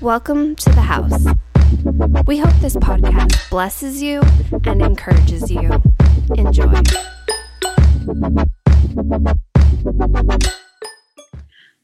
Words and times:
Welcome 0.00 0.56
to 0.56 0.70
the 0.70 0.80
house. 0.80 1.24
We 2.26 2.38
hope 2.38 2.52
this 2.60 2.74
podcast 2.74 3.48
blesses 3.48 4.02
you 4.02 4.22
and 4.64 4.82
encourages 4.82 5.48
you. 5.48 5.70
Enjoy. 6.36 6.66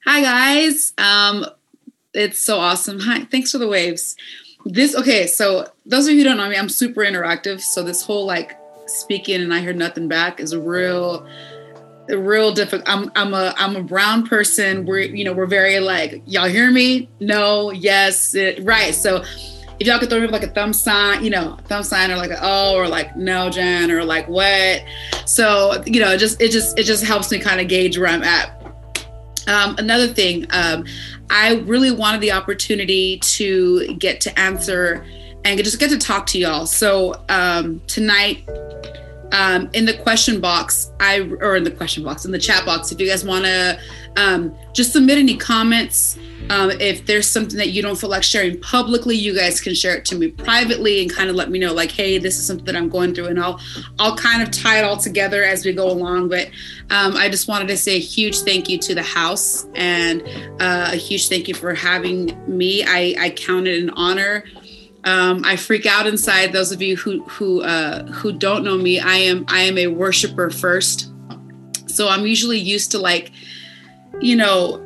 Hi 0.04 0.22
guys. 0.22 0.93
Um 0.98 1.46
it's 2.14 2.40
so 2.40 2.59
awesome. 2.59 2.99
Hi, 2.99 3.24
thanks 3.27 3.53
for 3.53 3.58
the 3.58 3.69
waves. 3.69 4.17
This 4.65 4.97
okay, 4.97 5.28
so 5.28 5.71
those 5.85 6.08
of 6.08 6.15
you 6.15 6.19
who 6.19 6.24
don't 6.24 6.38
know 6.38 6.49
me, 6.49 6.56
I'm 6.56 6.69
super 6.69 7.03
interactive. 7.03 7.60
So 7.60 7.85
this 7.85 8.03
whole 8.03 8.26
like 8.26 8.58
speaking 8.88 9.40
and 9.40 9.54
I 9.54 9.60
hear 9.60 9.72
nothing 9.72 10.08
back 10.08 10.40
is 10.40 10.53
a 10.53 10.60
real 10.60 11.24
real 12.09 12.53
difficult. 12.53 12.88
I'm 12.88 13.11
I'm 13.15 13.35
a 13.35 13.54
I'm 13.57 13.77
a 13.77 13.83
brown 13.83 14.27
person. 14.27 14.87
We're 14.87 15.01
you 15.01 15.25
know 15.25 15.33
we're 15.33 15.47
very 15.47 15.81
like 15.81 16.23
y'all 16.27 16.48
hear 16.48 16.70
me? 16.70 17.09
No, 17.20 17.70
yes, 17.70 18.34
it, 18.34 18.62
right. 18.65 18.95
So 18.95 19.24
if 19.78 19.87
y'all 19.87 19.98
could 19.98 20.09
throw 20.09 20.20
me 20.20 20.27
like 20.28 20.42
a 20.42 20.48
thumb 20.48 20.73
sign, 20.73 21.23
you 21.23 21.30
know, 21.30 21.59
thumb 21.64 21.83
sign 21.83 22.11
or 22.11 22.16
like 22.16 22.30
a 22.30 22.38
oh 22.41 22.74
or 22.74 22.88
like 22.88 23.16
no, 23.16 23.50
Jen 23.50 23.91
or 23.91 24.05
like 24.05 24.28
what. 24.28 24.83
So 25.27 25.83
you 25.87 26.00
know, 26.00 26.12
it 26.12 26.19
just 26.19 26.41
it 26.41 26.50
just 26.50 26.78
it 26.78 26.84
just 26.84 27.05
helps 27.05 27.30
me 27.30 27.38
kind 27.38 27.61
of 27.61 27.69
gauge 27.69 27.98
where 27.98 28.09
I'm 28.09 28.23
at. 28.23 28.52
Um, 29.48 29.77
another 29.78 30.09
thing, 30.09 30.47
um, 30.50 30.84
I 31.30 31.56
really 31.66 31.92
wanted 31.92 32.20
the 32.20 32.33
opportunity 32.33 33.19
to 33.19 33.95
get 33.95 34.20
to 34.23 34.38
answer 34.38 35.06
and 35.45 35.62
just 35.62 35.78
get 35.78 35.91
to 35.91 35.98
talk 35.98 36.27
to 36.27 36.38
y'all. 36.38 36.66
So 36.66 37.23
um, 37.28 37.80
tonight 37.86 38.45
um, 39.36 39.68
in 39.74 39.84
the 39.84 39.92
question 39.92 40.40
box, 40.40 40.90
I 40.98 41.20
or 41.40 41.56
in 41.56 41.64
the 41.64 41.70
question 41.70 42.02
box 42.02 42.24
in 42.24 42.32
the 42.32 42.38
chat 42.38 42.64
box, 42.64 42.90
if 42.90 42.98
you 42.98 43.06
guys 43.06 43.22
want 43.22 43.44
to 43.44 43.78
um, 44.16 44.56
just 44.72 44.92
submit 44.92 45.18
any 45.18 45.36
comments. 45.36 46.18
Um, 46.48 46.70
if 46.70 47.06
there's 47.06 47.27
something 47.27 47.58
that 47.58 47.70
you 47.70 47.82
don't 47.82 47.96
feel 47.96 48.08
like 48.08 48.22
sharing 48.22 48.60
publicly, 48.60 49.16
you 49.16 49.34
guys 49.34 49.60
can 49.60 49.74
share 49.74 49.96
it 49.96 50.04
to 50.06 50.14
me 50.14 50.28
privately 50.28 51.02
and 51.02 51.12
kind 51.12 51.28
of 51.28 51.34
let 51.34 51.50
me 51.50 51.58
know, 51.58 51.72
like, 51.72 51.91
hey, 51.91 52.19
this 52.19 52.38
is 52.38 52.46
something 52.46 52.64
that 52.66 52.77
I'm 52.77 52.88
going 52.88 53.14
through, 53.14 53.27
and 53.27 53.38
I'll 53.38 53.61
I'll 53.98 54.16
kind 54.16 54.42
of 54.42 54.50
tie 54.50 54.78
it 54.78 54.84
all 54.84 54.96
together 54.96 55.42
as 55.42 55.64
we 55.64 55.72
go 55.72 55.91
along. 55.91 56.28
But 56.28 56.46
um, 56.91 57.16
I 57.16 57.28
just 57.28 57.46
wanted 57.46 57.68
to 57.68 57.77
say 57.77 57.96
a 57.96 58.00
huge 58.00 58.39
thank 58.39 58.70
you 58.70 58.78
to 58.78 58.94
the 58.94 59.02
house 59.02 59.66
and 59.74 60.22
uh, 60.61 60.91
a 60.92 60.96
huge 60.96 61.28
thank 61.28 61.48
you 61.48 61.55
for 61.55 61.74
having 61.74 62.39
me. 62.46 62.84
I, 62.84 63.14
I 63.18 63.30
count 63.30 63.66
it 63.66 63.83
an 63.83 63.91
honor. 63.91 64.44
Um, 65.06 65.44
I 65.44 65.54
freak 65.54 65.86
out 65.86 66.08
inside. 66.08 66.52
Those 66.52 66.72
of 66.72 66.82
you 66.82 66.96
who 66.96 67.22
who 67.24 67.62
uh, 67.62 68.04
who 68.06 68.32
don't 68.32 68.64
know 68.64 68.76
me, 68.76 68.98
I 68.98 69.14
am 69.14 69.44
I 69.48 69.60
am 69.60 69.78
a 69.78 69.86
worshiper 69.86 70.50
first. 70.50 71.10
So 71.86 72.08
I'm 72.08 72.26
usually 72.26 72.58
used 72.58 72.90
to 72.90 72.98
like, 72.98 73.30
you 74.20 74.34
know, 74.34 74.82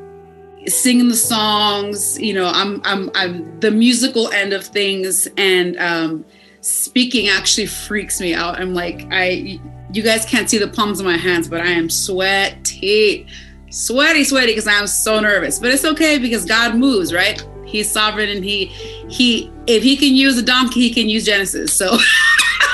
singing 0.67 1.09
the 1.09 1.17
songs. 1.17 2.21
You 2.21 2.35
know, 2.35 2.53
I'm 2.55 2.83
I'm 2.85 3.11
I'm 3.15 3.59
the 3.61 3.71
musical 3.71 4.31
end 4.31 4.53
of 4.53 4.63
things, 4.65 5.27
and 5.39 5.79
um, 5.79 6.27
speaking 6.61 7.29
actually 7.29 7.67
freaks 7.67 8.21
me 8.21 8.35
out. 8.35 8.61
I'm 8.61 8.75
like 8.75 9.07
I. 9.11 9.59
You 9.93 10.05
guys 10.05 10.25
can't 10.25 10.49
see 10.49 10.59
the 10.59 10.69
palms 10.69 11.01
of 11.01 11.07
my 11.07 11.17
hands, 11.17 11.49
but 11.49 11.63
I 11.63 11.71
am 11.71 11.91
sweaty, 11.91 13.27
sweaty, 13.71 14.23
sweaty 14.23 14.53
because 14.53 14.69
I'm 14.69 14.87
so 14.87 15.19
nervous. 15.19 15.59
But 15.59 15.73
it's 15.73 15.85
okay 15.85 16.17
because 16.17 16.45
God 16.45 16.77
moves, 16.77 17.13
right? 17.13 17.45
He's 17.71 17.91
sovereign 17.91 18.29
and 18.29 18.45
he 18.45 18.67
he 19.09 19.51
if 19.67 19.83
he 19.83 19.97
can 19.97 20.15
use 20.15 20.37
a 20.39 20.43
donkey, 20.43 20.81
he 20.81 20.91
can 20.91 21.09
use 21.09 21.25
Genesis. 21.25 21.73
So 21.73 21.99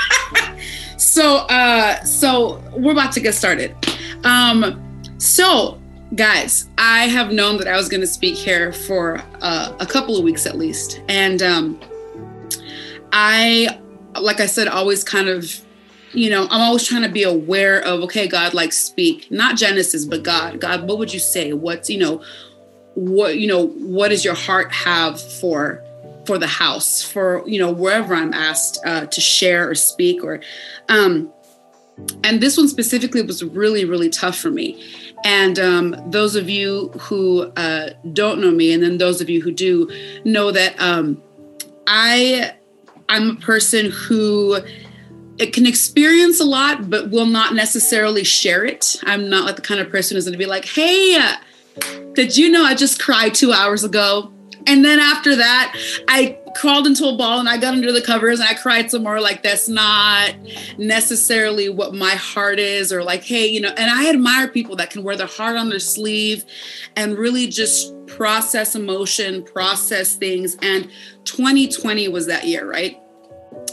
so 0.97 1.37
uh 1.49 2.03
so 2.03 2.63
we're 2.75 2.91
about 2.91 3.11
to 3.13 3.19
get 3.19 3.35
started. 3.35 3.75
Um 4.23 4.83
so 5.17 5.79
guys, 6.15 6.69
I 6.77 7.05
have 7.05 7.31
known 7.31 7.57
that 7.57 7.67
I 7.67 7.75
was 7.75 7.89
going 7.89 8.01
to 8.01 8.07
speak 8.07 8.35
here 8.35 8.71
for 8.71 9.21
uh, 9.41 9.75
a 9.79 9.85
couple 9.85 10.17
of 10.17 10.23
weeks 10.23 10.45
at 10.45 10.57
least. 10.57 11.01
And 11.07 11.41
um 11.41 11.79
I 13.11 13.79
like 14.19 14.39
I 14.39 14.45
said 14.45 14.67
always 14.67 15.03
kind 15.03 15.29
of 15.29 15.61
you 16.13 16.29
know, 16.29 16.47
I'm 16.49 16.61
always 16.61 16.87
trying 16.87 17.03
to 17.03 17.09
be 17.09 17.23
aware 17.23 17.81
of, 17.81 18.01
okay, 18.03 18.27
God, 18.27 18.53
like 18.53 18.73
speak, 18.73 19.29
not 19.29 19.57
Genesis, 19.57 20.05
but 20.05 20.23
God. 20.23 20.59
God, 20.59 20.87
what 20.87 20.97
would 20.97 21.13
you 21.13 21.19
say? 21.19 21.53
What's, 21.53 21.89
you 21.89 21.99
know, 21.99 22.23
what 22.97 23.37
you 23.37 23.47
know 23.47 23.67
what 23.67 24.09
does 24.09 24.25
your 24.25 24.33
heart 24.33 24.71
have 24.73 25.21
for 25.21 25.83
for 26.25 26.37
the 26.37 26.47
house 26.47 27.03
for 27.03 27.47
you 27.47 27.59
know 27.59 27.71
wherever 27.71 28.15
i'm 28.15 28.33
asked 28.33 28.79
uh, 28.85 29.05
to 29.05 29.21
share 29.21 29.69
or 29.69 29.75
speak 29.75 30.23
or 30.23 30.41
um 30.89 31.31
and 32.23 32.41
this 32.41 32.57
one 32.57 32.67
specifically 32.67 33.21
was 33.21 33.43
really 33.43 33.85
really 33.85 34.09
tough 34.09 34.37
for 34.37 34.51
me. 34.51 34.83
And 35.25 35.57
um, 35.57 35.95
those 36.11 36.35
of 36.35 36.47
you 36.49 36.89
who 36.99 37.51
uh, 37.57 37.89
don't 38.13 38.39
know 38.39 38.51
me 38.51 38.71
and 38.71 38.83
then 38.83 38.97
those 38.97 39.19
of 39.19 39.29
you 39.29 39.41
who 39.41 39.51
do 39.51 39.89
know 40.23 40.51
that 40.51 40.79
um, 40.79 41.21
i 41.87 42.53
i'm 43.09 43.31
a 43.31 43.35
person 43.35 43.89
who 43.89 44.59
it 45.39 45.53
can 45.53 45.65
experience 45.65 46.39
a 46.39 46.43
lot 46.43 46.89
but 46.89 47.09
will 47.09 47.25
not 47.25 47.53
necessarily 47.53 48.23
share 48.23 48.65
it. 48.65 48.97
I'm 49.03 49.29
not 49.29 49.45
like 49.45 49.55
the 49.55 49.61
kind 49.61 49.79
of 49.79 49.89
person 49.89 50.15
who's 50.15 50.25
going 50.25 50.33
to 50.33 50.37
be 50.37 50.45
like 50.45 50.65
hey 50.65 51.35
did 52.13 52.35
you 52.35 52.49
know 52.49 52.63
I 52.63 52.73
just 52.73 53.01
cried 53.01 53.33
two 53.33 53.53
hours 53.53 53.83
ago? 53.83 54.33
And 54.65 54.83
then 54.83 54.99
after 54.99 55.35
that, 55.35 55.73
I 56.09 56.37
crawled 56.55 56.87
into 56.87 57.07
a 57.07 57.15
ball 57.15 57.39
and 57.39 57.47
I 57.47 57.57
got 57.57 57.73
under 57.73 57.91
the 57.93 58.01
covers 58.01 58.39
and 58.39 58.49
I 58.49 58.53
cried 58.53 58.91
some 58.91 59.03
more. 59.03 59.21
Like, 59.21 59.41
that's 59.41 59.69
not 59.69 60.35
necessarily 60.77 61.69
what 61.69 61.93
my 61.93 62.15
heart 62.15 62.59
is, 62.59 62.91
or 62.91 63.03
like, 63.03 63.23
hey, 63.23 63.47
you 63.47 63.61
know, 63.61 63.69
and 63.69 63.89
I 63.89 64.09
admire 64.09 64.49
people 64.49 64.75
that 64.77 64.89
can 64.89 65.03
wear 65.03 65.15
their 65.15 65.27
heart 65.27 65.55
on 65.55 65.69
their 65.69 65.79
sleeve 65.79 66.43
and 66.97 67.17
really 67.17 67.47
just 67.47 67.93
process 68.07 68.75
emotion, 68.75 69.43
process 69.43 70.15
things. 70.15 70.57
And 70.61 70.89
2020 71.23 72.09
was 72.09 72.25
that 72.27 72.45
year, 72.45 72.69
right? 72.69 72.99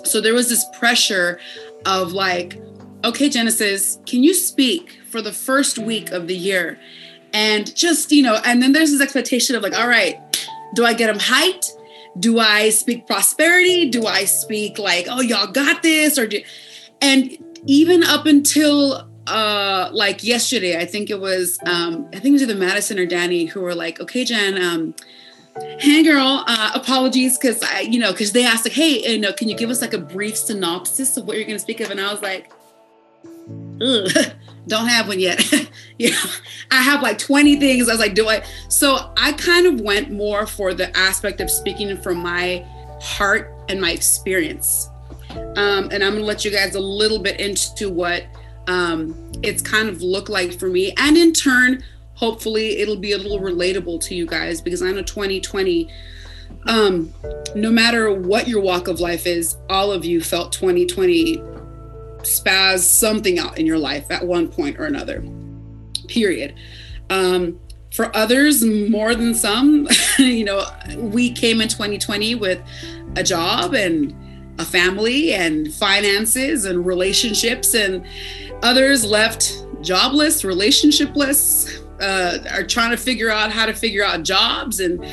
So 0.04 0.20
there 0.20 0.34
was 0.34 0.48
this 0.48 0.64
pressure 0.78 1.40
of 1.86 2.12
like, 2.12 2.60
okay, 3.04 3.28
Genesis, 3.28 3.98
can 4.06 4.22
you 4.22 4.32
speak 4.32 5.00
for 5.08 5.20
the 5.20 5.32
first 5.32 5.78
week 5.78 6.12
of 6.12 6.28
the 6.28 6.36
year? 6.36 6.78
And 7.34 7.74
just 7.74 8.12
you 8.12 8.22
know 8.22 8.40
and 8.46 8.62
then 8.62 8.72
there's 8.72 8.92
this 8.92 9.00
expectation 9.02 9.54
of 9.54 9.62
like 9.62 9.76
all 9.78 9.88
right 9.88 10.48
do 10.74 10.86
i 10.86 10.94
get 10.94 11.08
them 11.08 11.18
hyped? 11.18 11.70
Do 12.18 12.38
i 12.38 12.70
speak 12.70 13.06
prosperity? 13.06 13.90
Do 13.90 14.06
i 14.06 14.24
speak 14.24 14.78
like 14.78 15.06
oh 15.10 15.20
y'all 15.20 15.48
got 15.48 15.82
this? 15.82 16.16
Or 16.16 16.26
do 16.26 16.40
and 17.02 17.36
even 17.66 18.02
up 18.04 18.24
until 18.24 19.08
uh 19.26 19.88
like 19.92 20.22
yesterday 20.22 20.78
i 20.78 20.84
think 20.84 21.08
it 21.08 21.18
was 21.18 21.58
um 21.64 22.06
i 22.12 22.18
think 22.18 22.26
it 22.26 22.32
was 22.32 22.42
either 22.42 22.54
madison 22.54 22.98
or 22.98 23.06
danny 23.06 23.46
who 23.46 23.62
were 23.62 23.74
like 23.74 23.98
okay 23.98 24.22
jen 24.22 24.62
um 24.62 24.94
hey 25.78 26.02
girl 26.02 26.44
uh 26.46 26.72
apologies 26.74 27.38
because 27.38 27.62
i 27.62 27.80
you 27.80 27.98
know 27.98 28.12
because 28.12 28.32
they 28.32 28.44
asked 28.44 28.66
like 28.66 28.74
hey 28.74 29.14
you 29.14 29.18
know 29.18 29.32
can 29.32 29.48
you 29.48 29.56
give 29.56 29.70
us 29.70 29.80
like 29.80 29.94
a 29.94 29.98
brief 29.98 30.36
synopsis 30.36 31.16
of 31.16 31.26
what 31.26 31.38
you're 31.38 31.46
going 31.46 31.56
to 31.56 31.62
speak 31.62 31.80
of? 31.80 31.90
And 31.90 31.98
i 31.98 32.12
was 32.12 32.20
like 32.20 32.52
Ugh 33.80 34.10
don't 34.66 34.88
have 34.88 35.08
one 35.08 35.20
yet. 35.20 35.42
yeah, 35.98 36.16
I 36.70 36.82
have 36.82 37.02
like 37.02 37.18
20 37.18 37.56
things. 37.60 37.88
I 37.88 37.92
was 37.92 38.00
like, 38.00 38.14
do 38.14 38.28
I? 38.28 38.42
So 38.68 39.12
I 39.16 39.32
kind 39.32 39.66
of 39.66 39.80
went 39.80 40.10
more 40.10 40.46
for 40.46 40.74
the 40.74 40.94
aspect 40.96 41.40
of 41.40 41.50
speaking 41.50 41.96
from 42.00 42.18
my 42.18 42.64
heart 43.00 43.52
and 43.68 43.80
my 43.80 43.92
experience. 43.92 44.88
Um, 45.30 45.88
and 45.90 46.02
I'm 46.02 46.14
gonna 46.14 46.24
let 46.24 46.44
you 46.44 46.50
guys 46.50 46.74
a 46.74 46.80
little 46.80 47.18
bit 47.18 47.40
into 47.40 47.90
what 47.90 48.24
um, 48.66 49.32
it's 49.42 49.62
kind 49.62 49.88
of 49.88 50.02
looked 50.02 50.28
like 50.28 50.58
for 50.58 50.68
me. 50.68 50.92
And 50.96 51.16
in 51.16 51.32
turn, 51.32 51.84
hopefully 52.14 52.78
it'll 52.78 52.96
be 52.96 53.12
a 53.12 53.18
little 53.18 53.40
relatable 53.40 54.00
to 54.06 54.14
you 54.14 54.26
guys 54.26 54.60
because 54.60 54.82
I 54.82 54.90
know 54.90 55.02
2020 55.02 55.90
um, 56.66 57.12
no 57.54 57.70
matter 57.70 58.12
what 58.12 58.48
your 58.48 58.60
walk 58.60 58.88
of 58.88 59.00
life 59.00 59.26
is, 59.26 59.56
all 59.68 59.92
of 59.92 60.04
you 60.04 60.20
felt 60.20 60.52
2020 60.52 61.38
spaz 62.18 62.78
something 62.78 63.38
out 63.38 63.58
in 63.58 63.66
your 63.66 63.78
life 63.78 64.10
at 64.10 64.26
one 64.26 64.48
point 64.48 64.78
or 64.78 64.84
another. 64.84 65.22
Period. 66.08 66.54
Um, 67.10 67.60
for 67.92 68.14
others, 68.16 68.64
more 68.64 69.14
than 69.14 69.34
some, 69.34 69.86
you 70.18 70.44
know, 70.44 70.66
we 70.96 71.30
came 71.30 71.60
in 71.60 71.68
2020 71.68 72.34
with 72.34 72.60
a 73.16 73.22
job 73.22 73.74
and 73.74 74.14
a 74.58 74.64
family 74.64 75.32
and 75.32 75.72
finances 75.72 76.64
and 76.64 76.84
relationships, 76.84 77.74
and 77.74 78.04
others 78.62 79.04
left 79.04 79.64
jobless, 79.80 80.42
relationshipless, 80.42 81.82
uh, 82.00 82.38
are 82.52 82.64
trying 82.64 82.90
to 82.90 82.96
figure 82.96 83.30
out 83.30 83.52
how 83.52 83.66
to 83.66 83.72
figure 83.72 84.04
out 84.04 84.22
jobs 84.22 84.80
and 84.80 85.04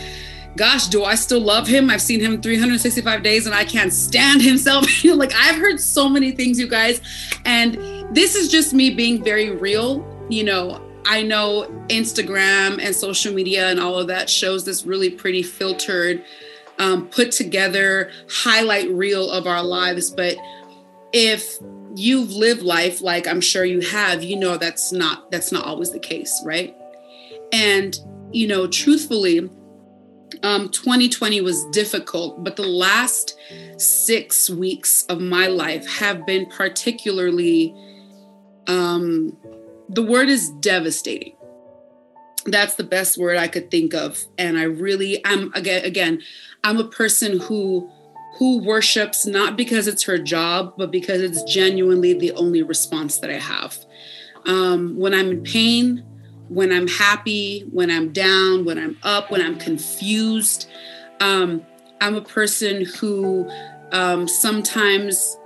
gosh, 0.57 0.87
do 0.87 1.03
I 1.05 1.15
still 1.15 1.39
love 1.39 1.67
him? 1.67 1.89
I've 1.89 2.01
seen 2.01 2.19
him 2.19 2.41
365 2.41 3.23
days 3.23 3.45
and 3.45 3.55
I 3.55 3.63
can't 3.63 3.93
stand 3.93 4.41
himself. 4.51 4.85
like 5.05 5.33
I've 5.35 5.55
heard 5.55 5.79
so 5.79 6.09
many 6.09 6.31
things, 6.31 6.59
you 6.59 6.67
guys. 6.67 7.01
And 7.45 7.75
this 8.15 8.35
is 8.35 8.49
just 8.49 8.73
me 8.73 8.89
being 8.89 9.23
very 9.23 9.51
real. 9.51 10.07
You 10.29 10.45
know, 10.45 10.90
I 11.05 11.23
know 11.23 11.67
Instagram 11.87 12.79
and 12.81 12.95
social 12.95 13.33
media 13.33 13.69
and 13.69 13.79
all 13.79 13.97
of 13.97 14.07
that 14.07 14.29
shows 14.29 14.65
this 14.65 14.85
really 14.85 15.09
pretty 15.09 15.43
filtered, 15.43 16.23
um, 16.79 17.07
put 17.07 17.31
together 17.31 18.11
highlight 18.29 18.89
reel 18.91 19.29
of 19.29 19.47
our 19.47 19.63
lives. 19.63 20.11
But 20.11 20.37
if 21.11 21.57
you've 21.95 22.31
lived 22.31 22.61
life 22.61 23.01
like 23.01 23.27
I'm 23.27 23.41
sure 23.41 23.65
you 23.65 23.81
have, 23.81 24.23
you 24.23 24.37
know 24.37 24.57
that's 24.57 24.91
not 24.91 25.29
that's 25.31 25.51
not 25.51 25.65
always 25.65 25.91
the 25.91 25.99
case, 25.99 26.41
right? 26.45 26.75
And 27.51 27.99
you 28.31 28.47
know, 28.47 28.67
truthfully, 28.67 29.49
Um, 30.43 30.69
2020 30.69 31.41
was 31.41 31.65
difficult, 31.71 32.41
but 32.43 32.55
the 32.55 32.63
last 32.63 33.37
six 33.77 34.49
weeks 34.49 35.05
of 35.09 35.19
my 35.19 35.47
life 35.47 35.85
have 35.99 36.25
been 36.25 36.45
particularly, 36.45 37.75
um, 38.67 39.37
the 39.91 40.03
word 40.03 40.29
is 40.29 40.49
devastating. 40.61 41.35
That's 42.45 42.75
the 42.75 42.83
best 42.83 43.17
word 43.17 43.37
I 43.37 43.47
could 43.47 43.69
think 43.69 43.93
of. 43.93 44.17
And 44.37 44.57
I 44.57 44.63
really, 44.63 45.23
I'm 45.25 45.53
again, 45.53 45.85
again, 45.85 46.21
I'm 46.63 46.77
a 46.77 46.87
person 46.87 47.39
who 47.39 47.89
who 48.37 48.59
worships 48.59 49.25
not 49.25 49.57
because 49.57 49.87
it's 49.87 50.03
her 50.03 50.17
job, 50.17 50.73
but 50.77 50.89
because 50.89 51.21
it's 51.21 51.43
genuinely 51.43 52.13
the 52.13 52.31
only 52.31 52.63
response 52.63 53.19
that 53.19 53.29
I 53.29 53.39
have. 53.39 53.77
Um, 54.45 54.97
when 54.97 55.13
I'm 55.13 55.29
in 55.29 55.43
pain, 55.43 56.05
when 56.47 56.71
I'm 56.71 56.87
happy, 56.87 57.61
when 57.71 57.91
I'm 57.91 58.11
down, 58.13 58.65
when 58.65 58.79
I'm 58.79 58.97
up, 59.03 59.29
when 59.29 59.41
I'm 59.41 59.57
confused. 59.57 60.69
Um, 61.19 61.65
I'm 61.99 62.15
a 62.15 62.21
person 62.21 62.85
who 62.85 63.49
um, 63.91 64.27
sometimes 64.27 65.37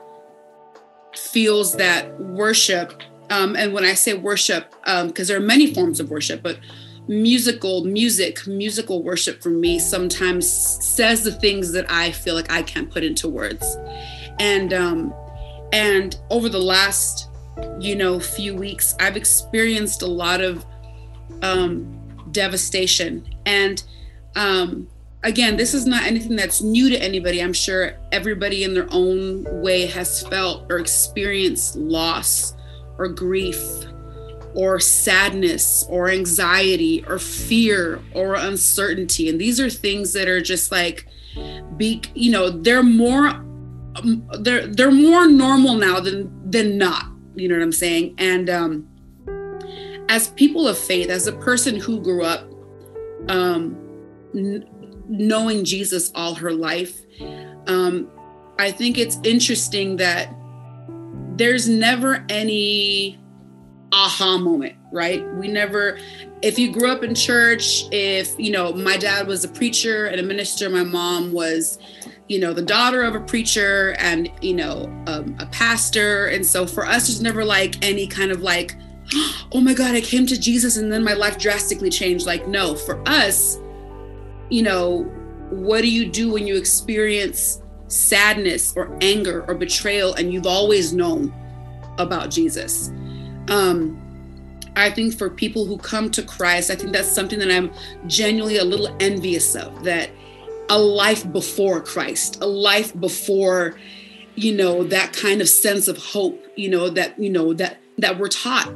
feels 1.16 1.76
that 1.78 2.20
worship, 2.20 3.02
um, 3.30 3.56
and 3.56 3.74
when 3.74 3.84
I 3.84 3.94
say 3.94 4.14
worship, 4.14 4.72
because 4.82 5.02
um, 5.02 5.12
there 5.14 5.38
are 5.38 5.46
many 5.46 5.74
forms 5.74 6.00
of 6.00 6.10
worship, 6.10 6.44
but 6.44 6.60
musical 7.08 7.84
music, 7.84 8.46
musical 8.48 9.04
worship 9.04 9.42
for 9.42 9.50
me 9.50 9.80
sometimes 9.80 10.50
says 10.50 11.24
the 11.24 11.32
things 11.32 11.72
that 11.72 11.90
I 11.90 12.12
feel 12.12 12.36
like 12.36 12.52
I 12.52 12.64
can't 12.64 12.90
put 12.90 13.04
into 13.04 13.28
words. 13.28 13.78
And 14.40 14.74
um, 14.74 15.14
and 15.72 16.18
over 16.30 16.50
the 16.50 16.60
last, 16.60 17.30
you 17.80 17.96
know, 17.96 18.20
few 18.20 18.56
weeks, 18.56 18.96
I've 19.00 19.18
experienced 19.18 20.02
a 20.02 20.08
lot 20.08 20.42
of 20.42 20.66
um, 21.42 22.00
devastation. 22.32 23.28
And 23.46 23.84
um, 24.36 24.88
again, 25.24 25.58
this 25.58 25.74
is 25.74 25.86
not 25.86 26.04
anything 26.04 26.36
that's 26.36 26.62
new 26.62 26.90
to 26.90 26.98
anybody. 26.98 27.42
I'm 27.42 27.54
sure 27.54 27.98
everybody 28.12 28.64
in 28.64 28.74
their 28.74 28.88
own 28.92 29.46
way 29.62 29.86
has 29.88 30.24
felt 30.28 30.72
or 30.72 30.78
experienced 30.78 31.76
loss 31.76 32.56
or 32.98 33.08
grief 33.08 33.60
or 34.56 34.80
sadness 34.80 35.86
or 35.90 36.10
anxiety 36.10 37.04
or 37.08 37.20
fear 37.20 38.02
or 38.14 38.36
uncertainty. 38.36 39.30
And 39.30 39.40
these 39.40 39.60
are 39.60 39.70
things 39.70 40.14
that 40.14 40.28
are 40.28 40.42
just 40.42 40.72
like, 40.72 41.08
be, 41.76 42.02
you 42.14 42.32
know, 42.32 42.50
they're 42.50 42.84
more, 42.84 43.28
um, 43.28 44.26
they're, 44.40 44.66
they're 44.68 44.92
more 44.92 45.28
normal 45.28 45.76
now 45.76 46.00
than, 46.00 46.32
than 46.50 46.78
not, 46.78 47.06
you 47.36 47.50
know 47.50 47.56
what 47.56 47.64
I'm 47.64 47.72
saying? 47.74 48.16
And, 48.18 48.50
um, 48.50 48.88
as 50.08 50.30
people 50.30 50.68
of 50.68 50.78
faith, 50.78 51.10
as 51.10 51.28
a 51.28 51.34
person 51.34 51.76
who 51.76 52.00
grew 52.00 52.24
up 52.24 52.48
um, 53.28 53.76
n- 54.36 54.66
knowing 55.10 55.66
Jesus 55.66 56.12
all 56.16 56.36
her 56.36 56.52
life, 56.52 57.02
um, 57.68 58.10
I 58.60 58.72
think 58.72 58.98
it's 58.98 59.18
interesting 59.24 59.98
that 59.98 60.34
there's 61.36 61.68
never 61.68 62.26
any 62.30 63.20
aha 63.92 64.38
moment, 64.38 64.76
right? 64.92 65.26
We 65.36 65.48
never, 65.48 65.98
if 66.42 66.58
you 66.60 66.72
grew 66.72 66.90
up 66.90 67.04
in 67.04 67.16
church, 67.16 67.86
if, 67.92 68.38
you 68.38 68.52
know, 68.52 68.74
my 68.74 68.98
dad 68.98 69.28
was 69.28 69.44
a 69.44 69.48
preacher 69.48 70.06
and 70.06 70.20
a 70.20 70.24
minister, 70.24 70.70
my 70.70 70.84
mom 70.84 71.32
was, 71.32 71.78
you 72.28 72.40
know, 72.40 72.54
the 72.54 72.62
daughter 72.62 73.04
of 73.04 73.16
a 73.16 73.20
preacher 73.20 73.96
and, 74.00 74.32
you 74.42 74.54
know, 74.54 74.86
um, 75.08 75.36
a 75.40 75.46
pastor. 75.48 76.28
And 76.28 76.46
so 76.46 76.66
for 76.66 76.86
us, 76.86 77.08
there's 77.08 77.22
never 77.22 77.46
like 77.46 77.84
any 77.84 78.08
kind 78.08 78.32
of 78.32 78.42
like, 78.42 78.76
oh 79.52 79.62
my 79.62 79.74
God, 79.74 79.96
I 79.96 80.02
came 80.02 80.26
to 80.28 80.40
Jesus 80.40 80.78
and 80.78 80.92
then 80.92 81.04
my 81.04 81.14
life 81.14 81.38
drastically 81.38 81.90
changed. 81.90 82.26
Like, 82.26 82.48
no, 82.48 82.76
for 82.76 83.02
us, 83.08 83.60
you 84.50 84.64
know, 84.64 85.04
what 85.50 85.82
do 85.82 85.92
you 85.92 86.10
do 86.10 86.32
when 86.32 86.48
you 86.48 86.58
experience 86.58 87.62
sadness 87.96 88.74
or 88.76 88.96
anger 89.02 89.46
or 89.48 89.56
betrayal 89.56 90.14
and 90.16 90.34
you've 90.34 90.48
always 90.48 90.94
known 90.94 91.34
about 91.98 92.30
Jesus? 92.30 92.90
Um, 93.48 94.02
I 94.76 94.92
think 94.92 95.18
for 95.18 95.30
people 95.30 95.66
who 95.66 95.78
come 95.78 96.12
to 96.12 96.24
Christ, 96.24 96.70
I 96.70 96.76
think 96.76 96.92
that's 96.92 97.12
something 97.12 97.40
that 97.40 97.52
I'm 97.52 97.72
genuinely 98.08 98.58
a 98.58 98.66
little 98.66 98.96
envious 99.00 99.56
of 99.56 99.84
that 99.84 100.10
a 100.70 100.80
life 100.80 101.32
before 101.32 101.80
Christ, 101.80 102.42
a 102.42 102.48
life 102.48 103.00
before, 103.00 103.78
you 104.36 104.54
know, 104.54 104.84
that 104.84 105.14
kind 105.14 105.42
of 105.42 105.48
sense 105.48 105.88
of 105.88 105.98
hope, 105.98 106.44
you 106.56 106.70
know, 106.70 106.90
that, 106.90 107.18
you 107.20 107.30
know, 107.30 107.54
that 107.54 107.78
that 107.98 108.20
we're 108.20 108.28
taught. 108.28 108.70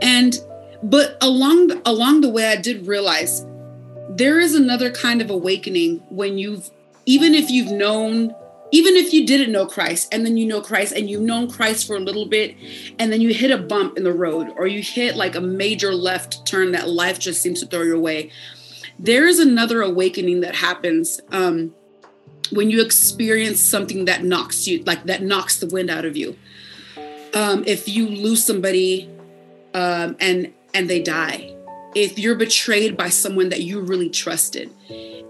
And 0.00 0.38
but 0.82 1.16
along 1.20 1.80
along 1.86 2.20
the 2.20 2.28
way 2.28 2.46
I 2.46 2.56
did 2.56 2.86
realize 2.86 3.44
there 4.10 4.38
is 4.38 4.54
another 4.54 4.90
kind 4.90 5.20
of 5.20 5.30
awakening 5.30 6.02
when 6.10 6.38
you've 6.38 6.70
even 7.06 7.34
if 7.34 7.50
you've 7.50 7.72
known 7.72 8.34
even 8.74 8.96
if 8.96 9.12
you 9.12 9.24
didn't 9.24 9.52
know 9.52 9.66
Christ 9.66 10.08
and 10.12 10.26
then 10.26 10.36
you 10.36 10.46
know 10.46 10.60
Christ 10.60 10.92
and 10.92 11.08
you've 11.08 11.22
known 11.22 11.48
Christ 11.48 11.86
for 11.86 11.94
a 11.94 12.00
little 12.00 12.26
bit 12.26 12.56
and 12.98 13.12
then 13.12 13.20
you 13.20 13.32
hit 13.32 13.50
a 13.50 13.58
bump 13.58 13.96
in 13.96 14.02
the 14.02 14.12
road 14.12 14.52
or 14.56 14.66
you 14.66 14.82
hit 14.82 15.16
like 15.16 15.36
a 15.36 15.40
major 15.40 15.94
left 15.94 16.44
turn 16.44 16.72
that 16.72 16.88
life 16.88 17.18
just 17.18 17.40
seems 17.40 17.60
to 17.60 17.66
throw 17.66 17.82
your 17.82 17.98
way 17.98 18.30
there 18.98 19.26
is 19.26 19.38
another 19.38 19.82
awakening 19.82 20.40
that 20.40 20.54
happens 20.54 21.20
um, 21.32 21.74
when 22.50 22.70
you 22.70 22.80
experience 22.80 23.60
something 23.60 24.04
that 24.04 24.24
knocks 24.24 24.66
you 24.66 24.82
like 24.84 25.04
that 25.04 25.22
knocks 25.22 25.58
the 25.58 25.66
wind 25.66 25.90
out 25.90 26.04
of 26.04 26.16
you. 26.16 26.36
Um, 27.34 27.64
if 27.66 27.88
you 27.88 28.08
lose 28.08 28.44
somebody 28.44 29.10
um, 29.74 30.16
and 30.20 30.52
and 30.72 30.88
they 30.88 31.02
die. 31.02 31.50
If 31.94 32.18
you're 32.18 32.34
betrayed 32.34 32.96
by 32.96 33.08
someone 33.08 33.48
that 33.50 33.62
you 33.62 33.80
really 33.80 34.10
trusted. 34.10 34.70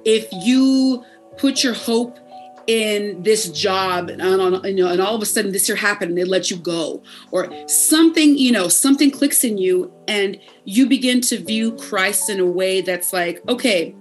If 0.05 0.27
you 0.33 1.05
put 1.37 1.63
your 1.63 1.75
hope 1.75 2.19
in 2.67 3.23
this 3.23 3.49
job 3.51 4.09
and, 4.09 4.23
on, 4.23 4.65
you 4.65 4.75
know, 4.75 4.89
and 4.89 5.01
all 5.01 5.15
of 5.15 5.23
a 5.23 5.27
sudden 5.27 5.53
this 5.53 5.69
year 5.69 5.77
happened 5.77 6.11
and 6.11 6.19
they 6.19 6.25
let 6.25 6.51
you 6.51 6.57
go. 6.57 7.03
Or 7.31 7.51
something 7.69 8.37
you 8.39 8.53
know 8.53 8.69
something 8.69 9.11
clicks 9.11 9.45
in 9.45 9.59
you 9.59 9.93
and 10.09 10.39
you 10.65 10.87
begin 10.87 11.21
to 11.21 11.39
view 11.39 11.73
christ 11.77 12.29
in 12.31 12.41
a 12.41 12.47
way 12.47 12.81
that's 12.81 13.13
like 13.13 13.43
okay 13.49 13.95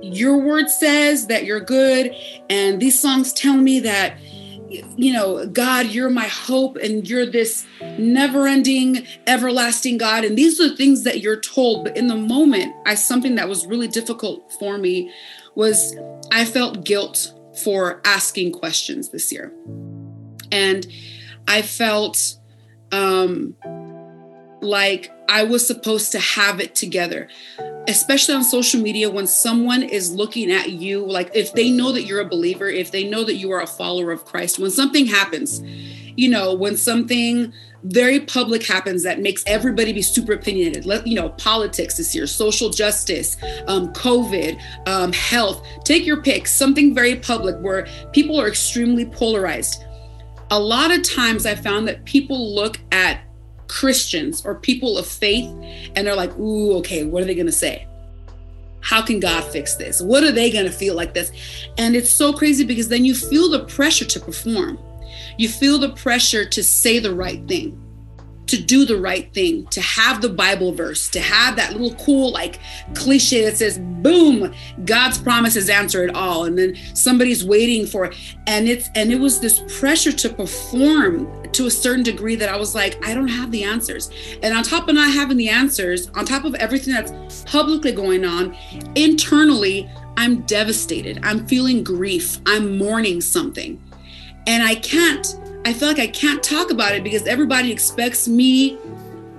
your 0.00 0.36
word 0.38 0.68
says 0.68 1.26
that 1.26 1.44
you're 1.44 1.60
good 1.60 2.14
and 2.50 2.80
these 2.80 3.00
songs 3.00 3.32
tell 3.32 3.56
me 3.56 3.80
that 3.80 4.18
you 4.70 5.12
know, 5.12 5.46
God, 5.46 5.86
you're 5.86 6.10
my 6.10 6.26
hope 6.26 6.76
and 6.76 7.08
you're 7.08 7.26
this 7.26 7.66
never 7.98 8.46
ending, 8.46 9.06
everlasting 9.26 9.98
God. 9.98 10.24
And 10.24 10.36
these 10.36 10.60
are 10.60 10.68
the 10.68 10.76
things 10.76 11.04
that 11.04 11.20
you're 11.20 11.40
told. 11.40 11.84
But 11.84 11.96
in 11.96 12.08
the 12.08 12.16
moment, 12.16 12.74
I 12.86 12.94
something 12.94 13.34
that 13.36 13.48
was 13.48 13.66
really 13.66 13.88
difficult 13.88 14.52
for 14.58 14.78
me 14.78 15.12
was 15.54 15.96
I 16.30 16.44
felt 16.44 16.84
guilt 16.84 17.32
for 17.64 18.00
asking 18.04 18.52
questions 18.52 19.08
this 19.10 19.32
year. 19.32 19.52
And 20.52 20.86
I 21.46 21.62
felt 21.62 22.36
um, 22.92 23.56
like 24.60 25.10
I 25.28 25.44
was 25.44 25.66
supposed 25.66 26.12
to 26.12 26.18
have 26.18 26.60
it 26.60 26.74
together 26.74 27.28
especially 27.88 28.34
on 28.34 28.44
social 28.44 28.80
media 28.80 29.10
when 29.10 29.26
someone 29.26 29.82
is 29.82 30.12
looking 30.12 30.52
at 30.52 30.70
you 30.72 31.04
like 31.04 31.30
if 31.34 31.52
they 31.54 31.70
know 31.70 31.90
that 31.90 32.02
you're 32.02 32.20
a 32.20 32.28
believer 32.28 32.68
if 32.68 32.92
they 32.92 33.08
know 33.08 33.24
that 33.24 33.36
you 33.36 33.50
are 33.50 33.62
a 33.62 33.66
follower 33.66 34.12
of 34.12 34.24
christ 34.24 34.58
when 34.58 34.70
something 34.70 35.06
happens 35.06 35.62
you 36.16 36.28
know 36.28 36.54
when 36.54 36.76
something 36.76 37.52
very 37.84 38.20
public 38.20 38.66
happens 38.66 39.04
that 39.04 39.20
makes 39.20 39.42
everybody 39.46 39.92
be 39.92 40.02
super 40.02 40.34
opinionated 40.34 40.84
let 40.84 41.06
you 41.06 41.14
know 41.14 41.30
politics 41.30 41.96
this 41.96 42.14
year 42.14 42.26
social 42.26 42.70
justice 42.70 43.36
um, 43.66 43.92
covid 43.94 44.60
um, 44.86 45.12
health 45.12 45.66
take 45.84 46.04
your 46.04 46.22
pick 46.22 46.46
something 46.46 46.94
very 46.94 47.16
public 47.16 47.56
where 47.60 47.86
people 48.12 48.38
are 48.40 48.48
extremely 48.48 49.06
polarized. 49.06 49.84
A 50.50 50.58
lot 50.58 50.90
of 50.90 51.02
times 51.02 51.46
i 51.46 51.54
found 51.54 51.86
that 51.88 52.04
people 52.04 52.54
look 52.54 52.78
at 52.90 53.20
Christians 53.68 54.44
or 54.44 54.54
people 54.54 54.98
of 54.98 55.06
faith 55.06 55.46
and 55.94 56.06
they're 56.06 56.16
like, 56.16 56.36
ooh, 56.38 56.76
okay, 56.78 57.04
what 57.04 57.22
are 57.22 57.26
they 57.26 57.34
going 57.34 57.46
to 57.46 57.52
say? 57.52 57.86
How 58.80 59.02
can 59.02 59.20
God 59.20 59.44
fix 59.44 59.74
this? 59.76 60.00
What 60.00 60.24
are 60.24 60.32
they 60.32 60.50
going 60.50 60.64
to 60.64 60.72
feel 60.72 60.94
like 60.94 61.14
this? 61.14 61.32
And 61.78 61.94
it's 61.94 62.10
so 62.10 62.32
crazy 62.32 62.64
because 62.64 62.88
then 62.88 63.04
you 63.04 63.14
feel 63.14 63.50
the 63.50 63.64
pressure 63.64 64.04
to 64.06 64.20
perform. 64.20 64.78
You 65.36 65.48
feel 65.48 65.78
the 65.78 65.90
pressure 65.90 66.44
to 66.44 66.62
say 66.62 66.98
the 66.98 67.14
right 67.14 67.46
thing 67.46 67.80
to 68.48 68.60
do 68.60 68.84
the 68.84 68.96
right 68.96 69.32
thing, 69.32 69.66
to 69.68 69.80
have 69.80 70.20
the 70.20 70.28
Bible 70.28 70.72
verse, 70.72 71.08
to 71.10 71.20
have 71.20 71.56
that 71.56 71.72
little 71.72 71.94
cool 72.04 72.32
like 72.32 72.58
cliche 72.94 73.44
that 73.44 73.56
says, 73.56 73.78
boom, 73.78 74.52
God's 74.84 75.18
promises 75.18 75.68
answer 75.68 76.04
it 76.04 76.14
all. 76.14 76.44
And 76.44 76.58
then 76.58 76.76
somebody's 76.94 77.44
waiting 77.44 77.86
for 77.86 78.06
it. 78.06 78.16
And 78.46 78.68
it's 78.68 78.88
and 78.94 79.12
it 79.12 79.20
was 79.20 79.40
this 79.40 79.62
pressure 79.78 80.12
to 80.12 80.28
perform 80.28 81.30
to 81.52 81.66
a 81.66 81.70
certain 81.70 82.02
degree 82.02 82.36
that 82.36 82.48
I 82.48 82.56
was 82.56 82.74
like, 82.74 83.04
I 83.06 83.14
don't 83.14 83.28
have 83.28 83.50
the 83.50 83.64
answers. 83.64 84.10
And 84.42 84.56
on 84.56 84.62
top 84.62 84.88
of 84.88 84.94
not 84.94 85.12
having 85.12 85.36
the 85.36 85.48
answers, 85.48 86.08
on 86.10 86.24
top 86.24 86.44
of 86.44 86.54
everything 86.56 86.94
that's 86.94 87.44
publicly 87.44 87.92
going 87.92 88.24
on, 88.24 88.56
internally, 88.94 89.88
I'm 90.16 90.42
devastated. 90.42 91.20
I'm 91.22 91.46
feeling 91.46 91.84
grief. 91.84 92.38
I'm 92.46 92.76
mourning 92.76 93.20
something. 93.20 93.82
And 94.46 94.62
I 94.62 94.74
can't 94.76 95.26
I 95.68 95.74
feel 95.74 95.86
like 95.86 95.98
I 95.98 96.06
can't 96.06 96.42
talk 96.42 96.70
about 96.70 96.94
it 96.94 97.04
because 97.04 97.26
everybody 97.26 97.70
expects 97.70 98.26
me 98.26 98.78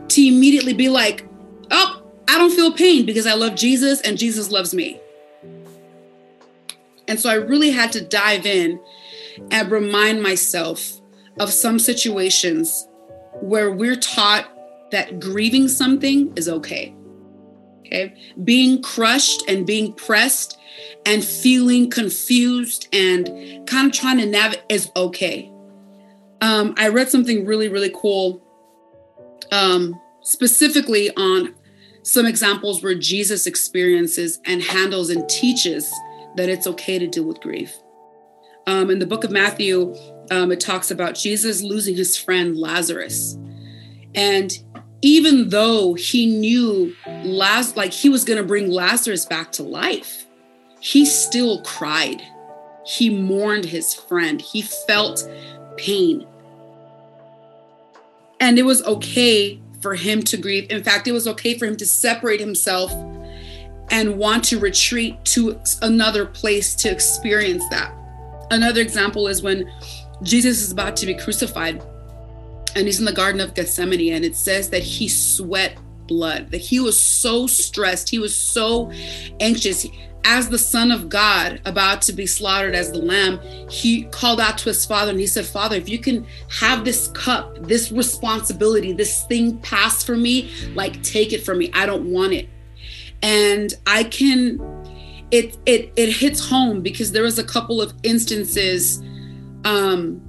to 0.09 0.27
immediately 0.27 0.73
be 0.73 0.87
like, 0.87 1.25
oh, 1.71 2.03
I 2.27 2.37
don't 2.37 2.51
feel 2.51 2.71
pain 2.71 3.07
because 3.07 3.25
I 3.25 3.33
love 3.33 3.55
Jesus 3.55 3.99
and 4.01 4.15
Jesus 4.15 4.51
loves 4.51 4.71
me. 4.71 4.99
And 7.07 7.19
so 7.19 7.31
I 7.31 7.33
really 7.33 7.71
had 7.71 7.91
to 7.93 8.01
dive 8.01 8.45
in 8.45 8.79
and 9.49 9.71
remind 9.71 10.21
myself 10.21 11.01
of 11.39 11.51
some 11.51 11.79
situations 11.79 12.87
where 13.41 13.71
we're 13.71 13.95
taught 13.95 14.45
that 14.91 15.19
grieving 15.19 15.67
something 15.67 16.31
is 16.35 16.47
okay. 16.47 16.93
Okay. 17.79 18.15
Being 18.43 18.83
crushed 18.83 19.49
and 19.49 19.65
being 19.65 19.93
pressed 19.93 20.59
and 21.07 21.25
feeling 21.25 21.89
confused 21.89 22.87
and 22.93 23.67
kind 23.67 23.87
of 23.87 23.93
trying 23.93 24.19
to 24.19 24.27
navigate 24.27 24.63
is 24.69 24.91
okay. 24.95 25.51
Um, 26.41 26.73
I 26.77 26.89
read 26.89 27.09
something 27.09 27.45
really, 27.45 27.67
really 27.67 27.91
cool, 27.93 28.41
um, 29.51 29.99
specifically 30.21 31.09
on 31.15 31.53
some 32.03 32.25
examples 32.25 32.81
where 32.81 32.95
Jesus 32.95 33.45
experiences 33.45 34.39
and 34.45 34.61
handles 34.61 35.09
and 35.09 35.27
teaches 35.29 35.91
that 36.35 36.49
it's 36.49 36.65
okay 36.67 36.97
to 36.97 37.07
deal 37.07 37.25
with 37.25 37.41
grief. 37.41 37.75
Um, 38.67 38.89
in 38.89 38.99
the 38.99 39.05
book 39.05 39.23
of 39.23 39.31
Matthew, 39.31 39.95
um, 40.31 40.51
it 40.51 40.59
talks 40.59 40.91
about 40.91 41.15
Jesus 41.15 41.61
losing 41.61 41.95
his 41.95 42.15
friend 42.15 42.57
Lazarus. 42.57 43.37
And 44.15 44.57
even 45.01 45.49
though 45.49 45.93
he 45.93 46.25
knew 46.25 46.95
like 47.75 47.93
he 47.93 48.09
was 48.09 48.23
going 48.23 48.37
to 48.37 48.43
bring 48.43 48.69
Lazarus 48.69 49.25
back 49.25 49.51
to 49.53 49.63
life, 49.63 50.25
he 50.79 51.05
still 51.05 51.61
cried. 51.63 52.21
He 52.85 53.09
mourned 53.09 53.65
his 53.65 53.93
friend. 53.93 54.41
He 54.41 54.61
felt 54.61 55.27
pain. 55.79 56.27
And 58.39 58.59
it 58.59 58.63
was 58.63 58.83
okay 58.83 59.61
for 59.81 59.95
him 59.95 60.21
to 60.23 60.37
grieve. 60.37 60.69
In 60.69 60.83
fact, 60.83 61.07
it 61.07 61.13
was 61.13 61.27
okay 61.27 61.57
for 61.57 61.65
him 61.65 61.77
to 61.77 61.85
separate 61.85 62.39
himself 62.39 62.91
and 63.91 64.17
want 64.17 64.43
to 64.45 64.59
retreat 64.59 65.23
to 65.25 65.59
another 65.81 66.25
place 66.25 66.75
to 66.75 66.91
experience 66.91 67.63
that. 67.69 67.93
Another 68.51 68.81
example 68.81 69.27
is 69.27 69.41
when 69.41 69.71
Jesus 70.21 70.61
is 70.61 70.71
about 70.71 70.95
to 70.97 71.05
be 71.05 71.13
crucified 71.13 71.81
and 72.75 72.85
he's 72.85 72.99
in 72.99 73.05
the 73.05 73.13
Garden 73.13 73.41
of 73.41 73.55
Gethsemane, 73.55 74.13
and 74.13 74.23
it 74.23 74.35
says 74.35 74.69
that 74.69 74.83
he 74.83 75.07
sweat 75.07 75.77
blood, 76.07 76.51
that 76.51 76.61
he 76.61 76.79
was 76.79 77.01
so 77.01 77.47
stressed, 77.47 78.09
he 78.09 78.19
was 78.19 78.35
so 78.35 78.91
anxious. 79.39 79.87
As 80.25 80.49
the 80.49 80.59
Son 80.59 80.91
of 80.91 81.09
God 81.09 81.61
about 81.65 82.01
to 82.03 82.13
be 82.13 82.25
slaughtered 82.25 82.75
as 82.75 82.91
the 82.91 82.99
Lamb, 82.99 83.39
he 83.69 84.03
called 84.05 84.39
out 84.39 84.57
to 84.59 84.65
his 84.65 84.85
Father 84.85 85.11
and 85.11 85.19
he 85.19 85.27
said, 85.27 85.45
Father, 85.45 85.75
if 85.75 85.89
you 85.89 85.97
can 85.97 86.25
have 86.49 86.85
this 86.85 87.07
cup, 87.09 87.57
this 87.61 87.91
responsibility, 87.91 88.93
this 88.93 89.23
thing 89.25 89.57
pass 89.59 90.03
for 90.03 90.15
me, 90.15 90.51
like 90.75 91.01
take 91.03 91.33
it 91.33 91.43
from 91.43 91.57
me. 91.57 91.71
I 91.73 91.85
don't 91.85 92.11
want 92.11 92.33
it. 92.33 92.49
And 93.21 93.73
I 93.87 94.03
can, 94.03 94.59
it 95.31 95.57
it 95.65 95.91
it 95.95 96.09
hits 96.09 96.47
home 96.47 96.81
because 96.81 97.11
there 97.11 97.23
was 97.23 97.39
a 97.39 97.43
couple 97.43 97.81
of 97.81 97.93
instances 98.03 99.01
um 99.63 100.21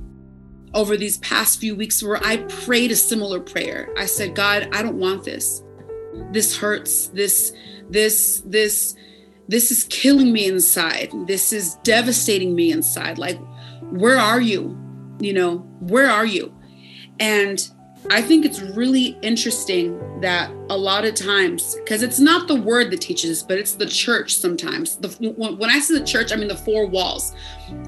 over 0.75 0.97
these 0.97 1.18
past 1.18 1.61
few 1.61 1.75
weeks 1.75 2.02
where 2.02 2.25
I 2.25 2.38
prayed 2.38 2.92
a 2.92 2.97
similar 2.97 3.40
prayer. 3.40 3.88
I 3.99 4.06
said, 4.06 4.35
God, 4.35 4.68
I 4.73 4.82
don't 4.82 4.99
want 4.99 5.25
this. 5.25 5.62
This 6.30 6.56
hurts. 6.56 7.09
This, 7.09 7.52
this, 7.88 8.42
this, 8.47 8.94
this 9.50 9.73
is 9.73 9.83
killing 9.85 10.33
me 10.33 10.47
inside. 10.47 11.11
This 11.26 11.52
is 11.52 11.75
devastating 11.83 12.54
me 12.54 12.71
inside. 12.71 13.19
Like, 13.19 13.38
where 13.90 14.16
are 14.16 14.40
you? 14.40 14.78
You 15.19 15.33
know, 15.33 15.59
where 15.80 16.09
are 16.09 16.25
you? 16.25 16.54
And 17.19 17.69
I 18.11 18.23
think 18.23 18.45
it's 18.45 18.61
really 18.61 19.19
interesting 19.23 20.21
that 20.21 20.50
a 20.71 20.78
lot 20.78 21.04
of 21.04 21.14
times, 21.16 21.75
because 21.75 22.04
it's 22.04 22.21
not 22.21 22.47
the 22.47 22.54
word 22.54 22.92
that 22.92 23.00
teaches, 23.00 23.42
but 23.42 23.59
it's 23.59 23.75
the 23.75 23.87
church 23.87 24.37
sometimes. 24.37 24.97
The, 24.97 25.09
when 25.37 25.69
I 25.69 25.80
say 25.80 25.99
the 25.99 26.07
church, 26.07 26.33
I 26.33 26.37
mean 26.37 26.49
the 26.49 26.57
four 26.57 26.87
walls. 26.87 27.35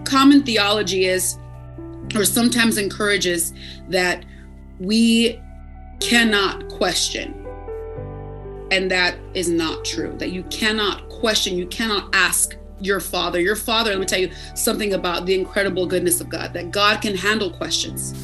Common 0.04 0.42
theology 0.42 1.04
is 1.04 1.38
or 2.16 2.24
sometimes 2.24 2.76
encourages 2.76 3.54
that 3.88 4.24
we 4.80 5.40
cannot 6.00 6.68
question. 6.70 7.41
And 8.72 8.90
that 8.90 9.18
is 9.34 9.50
not 9.50 9.84
true, 9.84 10.14
that 10.16 10.30
you 10.30 10.44
cannot 10.44 11.08
question, 11.10 11.58
you 11.58 11.66
cannot 11.66 12.08
ask 12.14 12.56
your 12.80 13.00
father. 13.00 13.38
Your 13.38 13.54
father, 13.54 13.90
let 13.90 14.00
me 14.00 14.06
tell 14.06 14.18
you 14.18 14.30
something 14.54 14.94
about 14.94 15.26
the 15.26 15.34
incredible 15.38 15.86
goodness 15.86 16.22
of 16.22 16.30
God, 16.30 16.54
that 16.54 16.70
God 16.70 17.02
can 17.02 17.14
handle 17.14 17.50
questions 17.50 18.14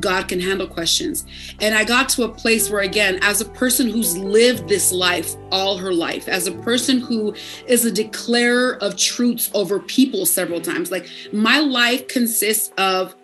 God 0.00 0.28
can 0.28 0.40
handle 0.40 0.66
questions. 0.66 1.24
And 1.60 1.74
I 1.74 1.84
got 1.84 2.08
to 2.10 2.24
a 2.24 2.28
place 2.28 2.68
where, 2.68 2.82
again, 2.82 3.18
as 3.22 3.40
a 3.40 3.44
person 3.46 3.88
who's 3.88 4.16
lived 4.16 4.68
this 4.68 4.92
life 4.92 5.34
all 5.50 5.78
her 5.78 5.92
life, 5.92 6.28
as 6.28 6.46
a 6.46 6.52
person 6.52 6.98
who 6.98 7.34
is 7.66 7.86
a 7.86 7.90
declarer 7.90 8.76
of 8.82 8.96
truths 8.96 9.50
over 9.54 9.78
people 9.78 10.26
several 10.26 10.60
times, 10.60 10.90
like 10.90 11.08
my 11.32 11.60
life 11.60 12.08
consists 12.08 12.72
of 12.76 13.14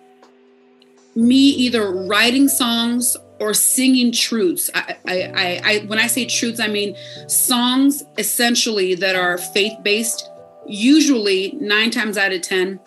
me 1.14 1.36
either 1.36 1.92
writing 2.06 2.48
songs 2.48 3.16
or 3.42 3.52
singing 3.52 4.12
truths. 4.12 4.70
I, 4.72 4.96
I, 5.04 5.60
I, 5.64 5.78
when 5.86 5.98
I 5.98 6.06
say 6.06 6.26
truths, 6.26 6.60
I 6.60 6.68
mean 6.68 6.96
songs 7.26 8.04
essentially 8.16 8.94
that 8.94 9.16
are 9.16 9.36
faith 9.36 9.72
based, 9.82 10.30
usually 10.68 11.50
nine 11.60 11.90
times 11.90 12.16
out 12.16 12.32
of 12.32 12.40
10, 12.42 12.78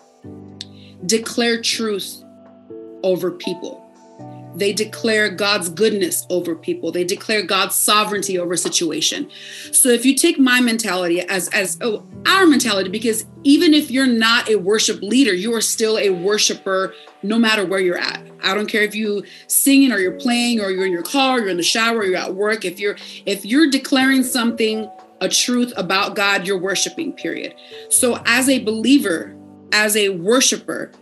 declare 1.04 1.60
truth 1.60 2.24
over 3.02 3.30
people. 3.32 3.85
They 4.56 4.72
declare 4.72 5.28
God's 5.28 5.68
goodness 5.68 6.26
over 6.30 6.56
people. 6.56 6.90
They 6.90 7.04
declare 7.04 7.42
God's 7.42 7.74
sovereignty 7.74 8.38
over 8.38 8.56
situation. 8.56 9.30
So 9.70 9.90
if 9.90 10.04
you 10.04 10.16
take 10.16 10.38
my 10.38 10.60
mentality 10.60 11.20
as 11.20 11.48
as 11.50 11.78
oh, 11.82 12.04
our 12.26 12.46
mentality, 12.46 12.88
because 12.88 13.26
even 13.44 13.74
if 13.74 13.90
you're 13.90 14.06
not 14.06 14.48
a 14.48 14.56
worship 14.56 15.02
leader, 15.02 15.34
you 15.34 15.54
are 15.54 15.60
still 15.60 15.98
a 15.98 16.10
worshiper 16.10 16.94
no 17.22 17.38
matter 17.38 17.64
where 17.66 17.80
you're 17.80 17.98
at. 17.98 18.22
I 18.42 18.54
don't 18.54 18.66
care 18.66 18.82
if 18.82 18.94
you 18.94 19.24
singing 19.46 19.92
or 19.92 19.98
you're 19.98 20.18
playing 20.18 20.60
or 20.60 20.70
you're 20.70 20.86
in 20.86 20.92
your 20.92 21.02
car, 21.02 21.38
you're 21.40 21.48
in 21.48 21.56
the 21.56 21.62
shower, 21.62 22.04
you're 22.04 22.16
at 22.16 22.34
work. 22.34 22.64
If 22.64 22.80
you're 22.80 22.96
if 23.26 23.44
you're 23.44 23.70
declaring 23.70 24.22
something, 24.22 24.90
a 25.20 25.28
truth 25.28 25.72
about 25.76 26.14
God, 26.14 26.46
you're 26.46 26.58
worshiping, 26.58 27.12
period. 27.12 27.54
So 27.88 28.20
as 28.26 28.48
a 28.48 28.62
believer, 28.62 29.34
as 29.72 29.96
a 29.96 30.10
worshiper, 30.10 30.92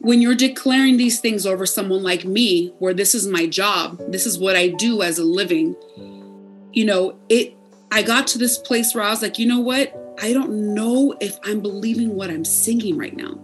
when 0.00 0.22
you're 0.22 0.34
declaring 0.34 0.96
these 0.96 1.20
things 1.20 1.44
over 1.44 1.66
someone 1.66 2.02
like 2.02 2.24
me, 2.24 2.68
where 2.78 2.94
this 2.94 3.14
is 3.14 3.26
my 3.26 3.46
job, 3.46 4.00
this 4.10 4.26
is 4.26 4.38
what 4.38 4.56
I 4.56 4.68
do 4.68 5.02
as 5.02 5.18
a 5.18 5.24
living, 5.24 5.74
you 6.72 6.84
know, 6.84 7.18
it, 7.28 7.54
I 7.90 8.02
got 8.02 8.26
to 8.28 8.38
this 8.38 8.58
place 8.58 8.94
where 8.94 9.04
I 9.04 9.10
was 9.10 9.22
like, 9.22 9.38
you 9.38 9.46
know 9.46 9.60
what? 9.60 9.94
I 10.20 10.32
don't 10.32 10.74
know 10.74 11.16
if 11.20 11.38
I'm 11.44 11.60
believing 11.60 12.14
what 12.14 12.30
I'm 12.30 12.44
singing 12.44 12.96
right 12.96 13.16
now. 13.16 13.40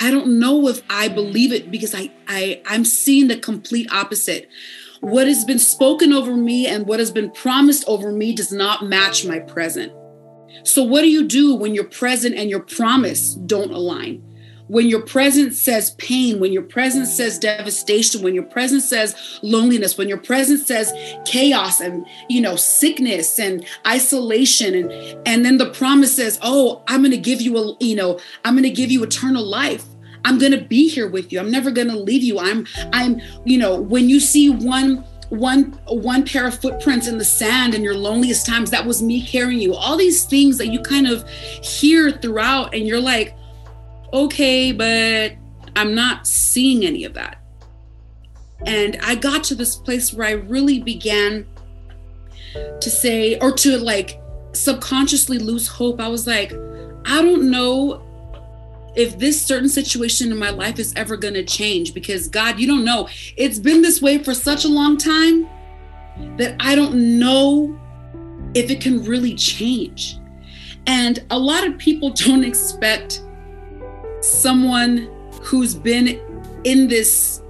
I 0.00 0.10
don't 0.10 0.38
know 0.38 0.68
if 0.68 0.82
I 0.88 1.08
believe 1.08 1.52
it 1.52 1.70
because 1.70 1.94
I, 1.94 2.10
I 2.28 2.62
I'm 2.66 2.84
seeing 2.84 3.26
the 3.26 3.36
complete 3.36 3.90
opposite. 3.90 4.48
What 5.00 5.26
has 5.26 5.44
been 5.44 5.58
spoken 5.58 6.12
over 6.12 6.36
me 6.36 6.66
and 6.66 6.86
what 6.86 7.00
has 7.00 7.10
been 7.10 7.30
promised 7.32 7.84
over 7.88 8.12
me 8.12 8.34
does 8.34 8.52
not 8.52 8.84
match 8.84 9.24
my 9.24 9.40
present. 9.40 9.92
So 10.64 10.82
what 10.82 11.02
do 11.02 11.08
you 11.08 11.26
do 11.26 11.54
when 11.54 11.74
your 11.74 11.84
present 11.84 12.36
and 12.36 12.50
your 12.50 12.60
promise 12.60 13.34
don't 13.34 13.72
align? 13.72 14.22
When 14.68 14.86
your 14.88 15.02
presence 15.02 15.58
says 15.58 15.90
pain, 15.92 16.38
when 16.38 16.52
your 16.52 16.62
presence 16.62 17.14
says 17.14 17.38
devastation, 17.38 18.22
when 18.22 18.34
your 18.34 18.44
presence 18.44 18.88
says 18.88 19.16
loneliness, 19.42 19.98
when 19.98 20.08
your 20.08 20.18
presence 20.18 20.66
says 20.66 20.92
chaos 21.24 21.80
and 21.80 22.06
you 22.28 22.40
know 22.40 22.56
sickness 22.56 23.38
and 23.38 23.66
isolation 23.86 24.74
and 24.74 24.92
and 25.26 25.44
then 25.44 25.58
the 25.58 25.70
promise 25.70 26.14
says, 26.14 26.38
"Oh, 26.42 26.82
I'm 26.86 27.00
going 27.00 27.10
to 27.10 27.16
give 27.16 27.40
you 27.40 27.56
a 27.58 27.76
you 27.80 27.96
know, 27.96 28.18
I'm 28.44 28.54
going 28.54 28.62
to 28.62 28.70
give 28.70 28.90
you 28.90 29.02
eternal 29.02 29.44
life." 29.44 29.84
I'm 30.24 30.36
going 30.36 30.52
to 30.52 30.60
be 30.60 30.88
here 30.88 31.08
with 31.08 31.32
you. 31.32 31.38
I'm 31.38 31.50
never 31.50 31.70
going 31.70 31.88
to 31.88 31.96
leave 31.96 32.22
you. 32.22 32.38
I'm 32.38 32.66
I'm 32.92 33.20
you 33.44 33.56
know, 33.56 33.80
when 33.80 34.08
you 34.08 34.20
see 34.20 34.50
one 34.50 35.04
one 35.30 35.78
one 35.86 36.24
pair 36.24 36.46
of 36.46 36.58
footprints 36.58 37.06
in 37.06 37.18
the 37.18 37.24
sand 37.24 37.74
in 37.74 37.82
your 37.82 37.94
loneliest 37.94 38.46
times 38.46 38.70
that 38.70 38.84
was 38.84 39.02
me 39.02 39.24
carrying 39.24 39.60
you 39.60 39.74
all 39.74 39.96
these 39.96 40.24
things 40.24 40.58
that 40.58 40.68
you 40.68 40.80
kind 40.80 41.06
of 41.06 41.28
hear 41.28 42.10
throughout 42.10 42.74
and 42.74 42.86
you're 42.86 43.00
like 43.00 43.37
okay, 44.12 44.72
but 44.72 45.32
I'm 45.76 45.94
not 45.94 46.26
seeing 46.26 46.84
any 46.84 47.04
of 47.04 47.14
that. 47.14 47.42
And 48.66 48.98
I 49.02 49.14
got 49.14 49.44
to 49.44 49.54
this 49.54 49.76
place 49.76 50.12
where 50.12 50.26
I 50.26 50.32
really 50.32 50.80
began 50.80 51.46
to 52.80 52.90
say, 52.90 53.38
or 53.38 53.52
to 53.52 53.78
like 53.78 54.20
subconsciously 54.52 55.38
lose 55.38 55.68
hope. 55.68 56.00
I 56.00 56.08
was 56.08 56.26
like, 56.26 56.52
I 57.04 57.22
don't 57.22 57.50
know 57.50 58.02
if 58.96 59.18
this 59.18 59.40
certain 59.40 59.68
situation 59.68 60.32
in 60.32 60.38
my 60.38 60.50
life 60.50 60.78
is 60.78 60.92
ever 60.96 61.16
going 61.16 61.34
to 61.34 61.44
change 61.44 61.94
because 61.94 62.26
God, 62.28 62.58
you 62.58 62.66
don't 62.66 62.84
know. 62.84 63.08
It's 63.36 63.58
been 63.58 63.82
this 63.82 64.02
way 64.02 64.18
for 64.18 64.34
such 64.34 64.64
a 64.64 64.68
long 64.68 64.96
time 64.96 65.48
that 66.36 66.56
I 66.58 66.74
don't 66.74 67.18
know 67.18 67.78
if 68.54 68.70
it 68.70 68.80
can 68.80 69.04
really 69.04 69.34
change. 69.34 70.18
And 70.86 71.24
a 71.30 71.38
lot 71.38 71.66
of 71.66 71.78
people 71.78 72.10
don't 72.14 72.42
expect 72.42 73.22
someone 74.28 75.08
who's 75.42 75.74
been 75.74 76.20
in 76.64 76.88
this 76.88 77.42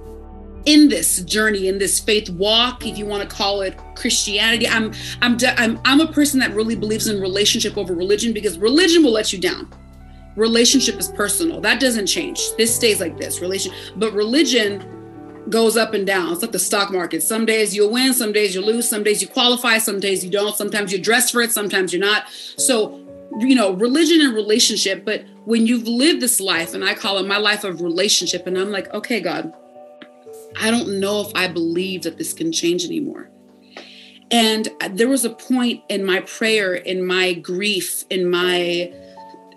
in 0.65 0.89
this 0.89 1.21
journey 1.23 1.67
in 1.67 1.77
this 1.77 1.99
faith 1.99 2.29
walk 2.31 2.85
if 2.85 2.97
you 2.97 3.05
want 3.05 3.27
to 3.27 3.35
call 3.35 3.61
it 3.61 3.77
christianity. 3.95 4.67
I'm 4.67 4.93
i'm 5.21 5.37
i'm, 5.57 5.79
I'm 5.85 6.01
a 6.01 6.11
person 6.11 6.39
that 6.39 6.53
really 6.53 6.75
believes 6.75 7.07
in 7.07 7.19
relationship 7.21 7.77
over 7.77 7.93
religion 7.93 8.33
because 8.33 8.57
religion 8.57 9.03
will 9.03 9.11
let 9.11 9.33
you 9.33 9.39
down. 9.39 9.69
Relationship 10.35 10.95
is 10.99 11.09
personal. 11.09 11.59
That 11.59 11.79
doesn't 11.79 12.07
change. 12.07 12.55
This 12.57 12.73
stays 12.73 12.99
like 12.99 13.17
this 13.17 13.41
relation 13.41 13.73
but 13.95 14.13
religion 14.13 14.85
goes 15.49 15.77
up 15.77 15.93
and 15.93 16.05
down. 16.05 16.31
It's 16.33 16.41
like 16.41 16.51
the 16.51 16.59
stock 16.59 16.91
market. 16.91 17.23
Some 17.23 17.45
days 17.45 17.75
you'll 17.75 17.91
win 17.91 18.13
some 18.13 18.31
days 18.31 18.53
you 18.53 18.61
lose 18.61 18.87
some 18.87 19.03
days 19.03 19.21
you 19.21 19.27
qualify 19.27 19.77
some 19.79 19.99
days 19.99 20.23
you 20.23 20.29
don't 20.29 20.55
sometimes 20.55 20.91
you 20.91 21.01
dress 21.01 21.31
for 21.31 21.41
it 21.41 21.51
sometimes 21.51 21.93
you're 21.93 22.01
not. 22.01 22.29
So 22.29 22.99
you 23.39 23.55
know 23.55 23.73
religion 23.73 24.21
and 24.21 24.33
relationship 24.33 25.05
but 25.05 25.23
when 25.49 25.65
you've 25.65 25.87
lived 25.87 26.21
this 26.21 26.39
life 26.39 26.73
and 26.73 26.83
i 26.83 26.93
call 26.93 27.17
it 27.17 27.27
my 27.27 27.37
life 27.37 27.63
of 27.63 27.81
relationship 27.81 28.45
and 28.47 28.57
i'm 28.57 28.71
like 28.71 28.91
okay 28.93 29.19
god 29.19 29.53
I 30.57 30.71
don't 30.71 30.99
know 30.99 31.21
if 31.21 31.31
I 31.35 31.47
believe 31.47 32.03
that 32.03 32.17
this 32.17 32.33
can 32.33 32.51
change 32.51 32.85
anymore. 32.85 33.29
And 34.31 34.69
there 34.91 35.07
was 35.07 35.25
a 35.25 35.31
point 35.31 35.83
in 35.89 36.05
my 36.05 36.21
prayer, 36.21 36.75
in 36.75 37.05
my 37.05 37.33
grief, 37.33 38.03
in 38.09 38.29
my 38.29 38.93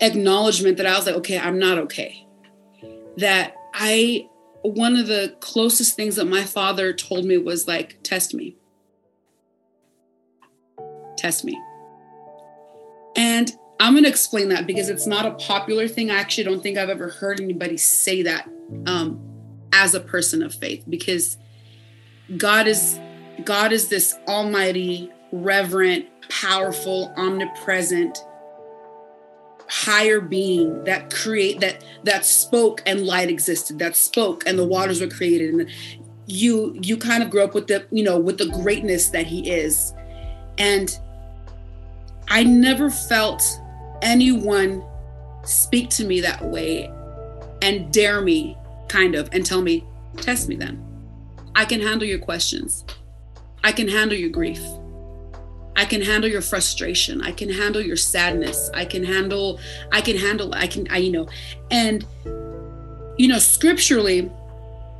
acknowledgement 0.01 0.79
that 0.79 0.87
I 0.87 0.97
was 0.97 1.07
like, 1.07 1.17
okay, 1.17 1.39
I'm 1.39 1.59
not 1.59 1.79
okay. 1.79 2.27
That 3.19 3.55
I, 3.75 4.29
one 4.63 4.97
of 4.97 5.09
the 5.09 5.37
closest 5.41 5.95
things 5.95 6.17
that 6.17 6.27
my 6.27 6.45
father 6.45 6.93
told 6.93 7.27
me 7.27 7.37
was 7.37 7.69
like, 7.69 8.03
test 8.03 8.33
me. 8.33 8.57
Test 11.19 11.45
me. 11.45 11.61
And 13.15 13.53
I'm 13.83 13.95
going 13.95 14.05
to 14.05 14.11
explain 14.11 14.49
that 14.51 14.65
because 14.65 14.89
it's 14.89 15.09
not 15.09 15.27
a 15.27 15.33
popular 15.33 15.89
thing. 15.89 16.09
I 16.09 16.15
actually 16.15 16.45
don't 16.45 16.63
think 16.63 16.79
I've 16.79 16.89
ever 16.89 17.09
heard 17.09 17.41
anybody 17.41 17.77
say 17.77 18.23
that 18.23 18.49
um, 18.87 19.21
as 19.73 19.93
a 19.93 19.99
person 19.99 20.41
of 20.41 20.55
faith 20.55 20.85
because 20.89 21.37
God 22.37 22.69
is 22.69 23.01
God 23.45 23.73
is 23.73 23.89
this 23.89 24.15
almighty, 24.29 25.11
reverent, 25.33 26.07
powerful, 26.29 27.13
omnipresent 27.17 28.19
higher 29.69 30.21
being 30.21 30.85
that 30.85 31.13
create 31.13 31.59
that 31.59 31.83
that 32.05 32.25
spoke 32.25 32.83
and 32.87 33.05
light 33.05 33.31
existed 33.31 33.81
that 33.81 33.97
spoke 33.97 34.47
and 34.47 34.59
the 34.59 34.67
waters 34.67 35.01
were 35.01 35.09
created 35.09 35.55
and 35.55 35.71
you 36.27 36.79
you 36.83 36.95
kind 36.95 37.23
of 37.23 37.31
grew 37.31 37.43
up 37.43 37.55
with 37.55 37.69
the 37.69 37.85
you 37.91 38.05
know 38.05 38.19
with 38.19 38.37
the 38.37 38.49
greatness 38.51 39.09
that 39.09 39.27
he 39.27 39.51
is 39.51 39.95
and 40.59 41.01
i 42.29 42.45
never 42.45 42.91
felt 42.91 43.43
anyone 44.03 44.85
speak 45.45 45.89
to 45.91 46.05
me 46.05 46.21
that 46.21 46.45
way 46.45 46.93
and 47.63 47.93
dare 47.93 48.21
me 48.21 48.57
kind 48.89 49.15
of, 49.15 49.29
and 49.33 49.47
tell 49.47 49.63
me, 49.63 49.85
test 50.17 50.49
me 50.49 50.57
then. 50.57 50.85
I 51.55 51.65
can 51.65 51.81
handle 51.81 52.07
your 52.07 52.19
questions. 52.19 52.85
I 53.65 53.73
can 53.73 53.89
handle 53.89 54.19
your 54.19 54.31
grief. 54.31 54.63
I 55.77 55.85
can 55.85 56.03
handle 56.03 56.29
your 56.29 56.43
frustration. 56.43 57.23
I 57.23 57.33
can 57.33 57.49
handle 57.49 57.81
your 57.81 57.97
sadness. 57.97 58.71
I 58.75 58.85
can 58.85 59.05
handle, 59.05 59.59
I 59.91 60.01
can 60.01 60.17
handle, 60.17 60.53
I 60.55 60.67
can, 60.67 60.87
I, 60.91 60.99
you 60.99 61.13
know, 61.13 61.29
and, 61.71 62.05
you 63.17 63.29
know, 63.29 63.39
scripturally, 63.39 64.31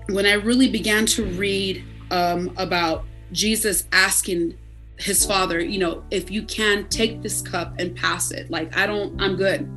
when 0.09 0.27
I 0.27 0.33
really 0.35 0.71
began 0.71 1.07
to 1.07 1.25
read 1.25 1.85
um, 2.11 2.53
about 2.57 3.05
Jesus 3.33 3.85
asking 3.93 4.59
his 5.03 5.25
father, 5.27 5.61
you 5.61 5.79
know, 5.79 6.05
if 6.11 6.31
you 6.31 6.43
can 6.43 6.89
take 6.89 7.23
this 7.23 7.43
cup 7.43 7.75
and 7.79 7.95
pass 7.97 8.31
it, 8.31 8.51
like, 8.51 8.77
I 8.77 8.87
don't, 8.87 9.21
I'm 9.21 9.37
good. 9.37 9.69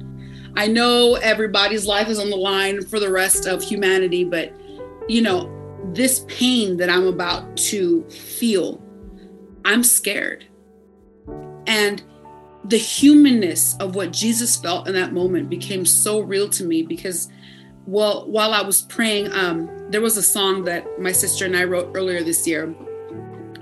I 0.55 0.67
know 0.67 1.15
everybody's 1.15 1.85
life 1.85 2.07
is 2.07 2.19
on 2.19 2.29
the 2.29 2.37
line 2.37 2.85
for 2.85 2.99
the 2.99 3.11
rest 3.11 3.45
of 3.45 3.61
humanity, 3.61 4.23
but 4.23 4.53
you 5.07 5.21
know, 5.21 5.51
this 5.93 6.25
pain 6.27 6.77
that 6.77 6.89
I'm 6.89 7.07
about 7.07 7.57
to 7.57 8.03
feel, 8.09 8.81
I'm 9.63 9.83
scared. 9.83 10.45
And 11.67 12.03
the 12.65 12.77
humanness 12.77 13.75
of 13.79 13.95
what 13.95 14.11
Jesus 14.11 14.55
felt 14.57 14.87
in 14.87 14.93
that 14.95 15.13
moment 15.13 15.49
became 15.49 15.85
so 15.85 16.19
real 16.19 16.49
to 16.49 16.63
me 16.63 16.81
because 16.81 17.29
well 17.85 18.27
while 18.27 18.53
I 18.53 18.63
was 18.63 18.81
praying 18.81 19.31
um 19.33 19.69
there 19.91 20.01
was 20.01 20.17
a 20.17 20.23
song 20.23 20.63
that 20.63 20.99
my 20.99 21.11
sister 21.11 21.45
and 21.45 21.55
I 21.55 21.65
wrote 21.65 21.95
earlier 21.95 22.23
this 22.23 22.47
year 22.47 22.75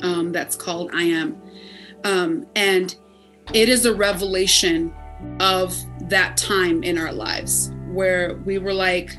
um 0.01 0.31
that's 0.31 0.55
called 0.55 0.89
I 0.93 1.03
am 1.03 1.41
um 2.03 2.45
and 2.55 2.95
it 3.53 3.69
is 3.69 3.85
a 3.85 3.93
revelation 3.93 4.93
of 5.39 5.75
that 6.09 6.37
time 6.37 6.83
in 6.83 6.97
our 6.97 7.11
lives 7.11 7.71
where 7.91 8.35
we 8.45 8.57
were 8.57 8.73
like 8.73 9.17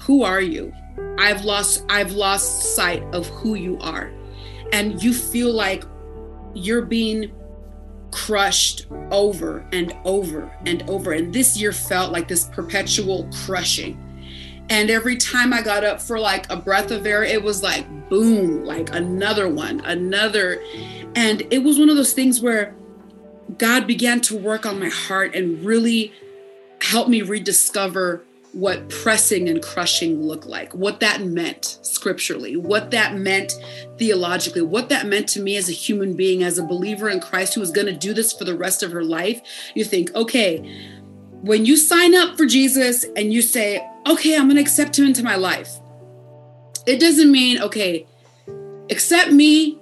who 0.00 0.22
are 0.22 0.40
you? 0.40 0.72
I've 1.18 1.44
lost 1.44 1.84
i've 1.88 2.12
lost 2.12 2.74
sight 2.74 3.02
of 3.12 3.26
who 3.28 3.54
you 3.54 3.78
are. 3.80 4.12
And 4.72 5.02
you 5.02 5.12
feel 5.12 5.52
like 5.52 5.84
you're 6.54 6.86
being 6.86 7.32
crushed 8.10 8.86
over 9.10 9.66
and 9.72 9.96
over 10.04 10.50
and 10.66 10.88
over. 10.88 11.12
And 11.12 11.32
this 11.32 11.60
year 11.60 11.72
felt 11.72 12.12
like 12.12 12.28
this 12.28 12.44
perpetual 12.44 13.28
crushing 13.44 13.98
and 14.70 14.90
every 14.90 15.16
time 15.16 15.52
i 15.52 15.60
got 15.60 15.84
up 15.84 16.00
for 16.00 16.18
like 16.18 16.50
a 16.50 16.56
breath 16.56 16.90
of 16.90 17.04
air 17.06 17.22
it 17.22 17.42
was 17.42 17.62
like 17.62 17.86
boom 18.08 18.64
like 18.64 18.94
another 18.94 19.48
one 19.48 19.80
another 19.80 20.62
and 21.14 21.42
it 21.50 21.62
was 21.62 21.78
one 21.78 21.90
of 21.90 21.96
those 21.96 22.12
things 22.12 22.40
where 22.40 22.74
God 23.58 23.86
began 23.86 24.20
to 24.22 24.36
work 24.36 24.66
on 24.66 24.78
my 24.78 24.88
heart 24.88 25.34
and 25.34 25.64
really 25.64 26.12
help 26.80 27.08
me 27.08 27.22
rediscover 27.22 28.22
what 28.52 28.88
pressing 28.88 29.48
and 29.48 29.62
crushing 29.62 30.22
looked 30.22 30.46
like, 30.46 30.74
what 30.74 31.00
that 31.00 31.22
meant 31.22 31.78
scripturally, 31.82 32.56
what 32.56 32.90
that 32.90 33.14
meant 33.14 33.52
theologically, 33.96 34.62
what 34.62 34.88
that 34.88 35.06
meant 35.06 35.28
to 35.28 35.40
me 35.40 35.56
as 35.56 35.68
a 35.68 35.72
human 35.72 36.14
being, 36.14 36.42
as 36.42 36.58
a 36.58 36.62
believer 36.62 37.08
in 37.08 37.20
Christ 37.20 37.54
who 37.54 37.60
was 37.60 37.70
going 37.70 37.86
to 37.86 37.92
do 37.92 38.12
this 38.12 38.32
for 38.32 38.44
the 38.44 38.56
rest 38.56 38.82
of 38.82 38.90
her 38.90 39.04
life. 39.04 39.40
You 39.74 39.84
think, 39.84 40.12
okay, 40.16 40.58
when 41.42 41.64
you 41.64 41.76
sign 41.76 42.14
up 42.14 42.36
for 42.36 42.44
Jesus 42.44 43.04
and 43.16 43.32
you 43.32 43.40
say, 43.40 43.86
okay, 44.06 44.36
I'm 44.36 44.44
going 44.44 44.56
to 44.56 44.62
accept 44.62 44.98
him 44.98 45.06
into 45.06 45.22
my 45.22 45.36
life, 45.36 45.78
it 46.86 46.98
doesn't 46.98 47.30
mean, 47.30 47.60
okay, 47.62 48.06
accept 48.90 49.32
me 49.32 49.80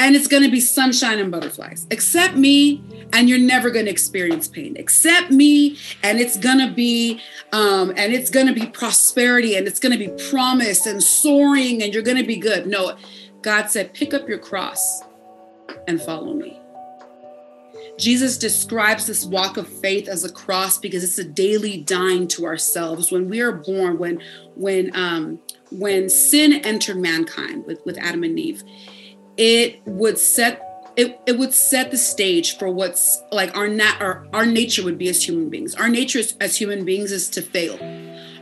and 0.00 0.16
it's 0.16 0.26
going 0.26 0.42
to 0.42 0.50
be 0.50 0.60
sunshine 0.60 1.18
and 1.18 1.30
butterflies. 1.30 1.86
Accept 1.90 2.34
me, 2.34 2.82
and 3.12 3.28
you're 3.28 3.38
never 3.38 3.68
going 3.68 3.84
to 3.84 3.90
experience 3.90 4.48
pain. 4.48 4.74
Accept 4.78 5.30
me, 5.30 5.76
and 6.02 6.18
it's 6.18 6.38
going 6.38 6.58
to 6.58 6.72
be, 6.72 7.20
um, 7.52 7.92
and 7.96 8.14
it's 8.14 8.30
going 8.30 8.46
to 8.46 8.54
be 8.54 8.66
prosperity, 8.66 9.56
and 9.56 9.66
it's 9.66 9.78
going 9.78 9.92
to 9.92 9.98
be 9.98 10.08
promise 10.30 10.86
and 10.86 11.02
soaring, 11.02 11.82
and 11.82 11.92
you're 11.92 12.02
going 12.02 12.16
to 12.16 12.26
be 12.26 12.36
good. 12.36 12.66
No, 12.66 12.96
God 13.42 13.66
said, 13.66 13.92
pick 13.92 14.14
up 14.14 14.26
your 14.26 14.38
cross 14.38 15.02
and 15.86 16.00
follow 16.00 16.32
me. 16.32 16.59
Jesus 18.00 18.38
describes 18.38 19.06
this 19.06 19.24
walk 19.24 19.56
of 19.56 19.68
faith 19.68 20.08
as 20.08 20.24
a 20.24 20.32
cross 20.32 20.78
because 20.78 21.04
it's 21.04 21.18
a 21.18 21.24
daily 21.24 21.82
dying 21.82 22.26
to 22.28 22.46
ourselves. 22.46 23.12
When 23.12 23.28
we 23.28 23.40
are 23.40 23.52
born, 23.52 23.98
when 23.98 24.20
when 24.54 24.96
um, 24.96 25.38
when 25.70 26.08
sin 26.08 26.54
entered 26.64 26.96
mankind 26.96 27.66
with, 27.66 27.84
with 27.84 27.98
Adam 27.98 28.24
and 28.24 28.38
Eve, 28.38 28.64
it 29.36 29.80
would 29.84 30.18
set 30.18 30.66
it, 30.96 31.20
it 31.26 31.38
would 31.38 31.52
set 31.52 31.90
the 31.90 31.96
stage 31.96 32.58
for 32.58 32.70
what's 32.70 33.22
like 33.30 33.56
our 33.56 33.68
nat 33.68 33.98
our, 34.00 34.26
our 34.32 34.46
nature 34.46 34.82
would 34.82 34.98
be 34.98 35.08
as 35.08 35.22
human 35.22 35.50
beings. 35.50 35.74
Our 35.74 35.88
nature 35.88 36.18
as, 36.18 36.36
as 36.40 36.56
human 36.56 36.84
beings 36.84 37.12
is 37.12 37.28
to 37.30 37.42
fail. 37.42 37.78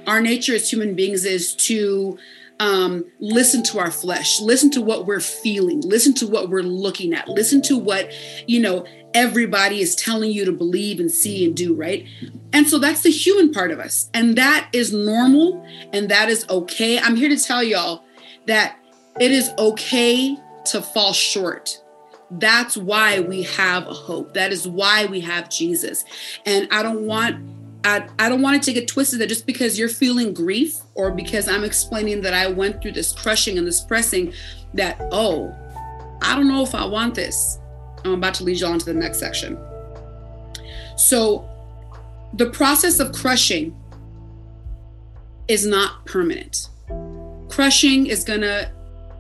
Our 0.07 0.21
nature 0.21 0.55
as 0.55 0.71
human 0.71 0.95
beings 0.95 1.25
is 1.25 1.55
to 1.57 2.17
um, 2.61 3.05
listen 3.21 3.63
to 3.65 3.79
our 3.79 3.91
flesh, 3.91 4.41
listen 4.41 4.71
to 4.73 4.83
what 4.83 5.07
we're 5.07 5.21
feeling, 5.21 5.81
listen 5.83 6.15
to 6.15 6.27
what 6.27 6.51
we're 6.51 6.63
looking 6.63 7.15
at, 7.15 7.29
listen 7.29 7.63
to 7.63 7.79
what, 7.79 8.11
you 8.47 8.61
know, 8.61 8.85
everybody 9.15 9.81
is 9.81 9.95
telling 9.95 10.31
you 10.31 10.45
to 10.45 10.53
believe 10.53 11.01
and 11.01 11.11
see 11.11 11.45
and 11.45 11.57
do, 11.57 11.75
right? 11.75 12.07
And 12.53 12.69
so 12.69 12.79
that's 12.79 13.03
the 13.03 13.11
human 13.11 13.53
part 13.53 13.71
of 13.71 13.79
us. 13.79 14.11
And 14.13 14.37
that 14.37 14.69
is 14.73 14.93
normal 14.93 15.65
and 15.93 16.09
that 16.11 16.29
is 16.29 16.47
okay. 16.51 16.99
I'm 16.99 17.17
here 17.17 17.29
to 17.29 17.39
tell 17.39 17.63
y'all 17.63 18.05
that 18.47 18.77
it 19.21 19.31
is 19.31 19.51
okay 19.59 20.37
to 20.67 20.83
fall 20.83 21.13
short. 21.13 21.83
That's 22.31 22.77
why 22.77 23.21
we 23.21 23.45
have 23.45 23.87
a 23.87 23.95
hope. 23.95 24.35
That 24.35 24.53
is 24.53 24.69
why 24.69 25.07
we 25.07 25.21
have 25.21 25.49
Jesus. 25.49 26.05
And 26.45 26.69
I 26.71 26.83
don't 26.83 27.07
want 27.07 27.58
I, 27.85 28.07
I 28.19 28.29
don't 28.29 28.43
want 28.43 28.57
it 28.57 28.63
to 28.65 28.73
get 28.73 28.89
twisted 28.89 29.21
that 29.21 29.29
just 29.29 29.47
because 29.47 29.79
you're 29.79 29.89
feeling 29.89 30.35
grief 30.35 30.79
or 30.95 31.11
because 31.11 31.49
I'm 31.49 31.65
explaining 31.65 32.23
that 32.23 32.35
I 32.35 32.49
went 32.49 32.83
through 32.83 32.93
this 32.93 33.13
crushing 33.13 33.57
and 33.57 33.67
this 33.67 33.81
pressing, 33.81 34.33
that, 34.75 34.99
oh, 35.13 35.55
I 36.23 36.35
don't 36.35 36.49
know 36.49 36.63
if 36.63 36.75
I 36.75 36.85
want 36.85 37.15
this. 37.15 37.59
I'm 38.05 38.13
about 38.13 38.35
to 38.35 38.45
lead 38.45 38.61
you 38.61 38.67
on 38.67 38.79
to 38.79 38.85
the 38.85 38.95
next 38.95 39.19
section. 39.19 39.59
So, 40.97 41.49
the 42.35 42.51
process 42.51 43.01
of 43.01 43.13
crushing 43.13 43.77
is 45.47 45.65
not 45.65 46.05
permanent. 46.05 46.69
Crushing 47.49 48.07
is 48.07 48.25
to 48.25 48.71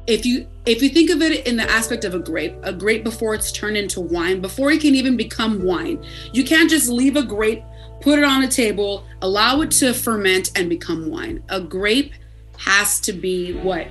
if 0.06 0.24
you 0.24 0.46
if 0.66 0.82
you 0.82 0.88
think 0.88 1.10
of 1.10 1.22
it 1.22 1.46
in 1.46 1.56
the 1.56 1.70
aspect 1.70 2.04
of 2.04 2.14
a 2.14 2.18
grape 2.18 2.54
a 2.62 2.72
grape 2.72 3.04
before 3.04 3.34
it's 3.34 3.52
turned 3.52 3.76
into 3.76 4.00
wine 4.00 4.40
before 4.40 4.70
it 4.70 4.80
can 4.80 4.94
even 4.94 5.18
become 5.18 5.62
wine 5.62 6.02
you 6.32 6.42
can't 6.42 6.70
just 6.70 6.88
leave 6.88 7.16
a 7.16 7.22
grape 7.22 7.62
put 8.00 8.18
it 8.18 8.24
on 8.24 8.42
a 8.42 8.48
table 8.48 9.04
allow 9.22 9.60
it 9.60 9.70
to 9.70 9.92
ferment 9.92 10.50
and 10.56 10.68
become 10.68 11.10
wine 11.10 11.42
a 11.48 11.60
grape 11.60 12.12
has 12.58 13.00
to 13.00 13.12
be 13.12 13.54
what 13.54 13.86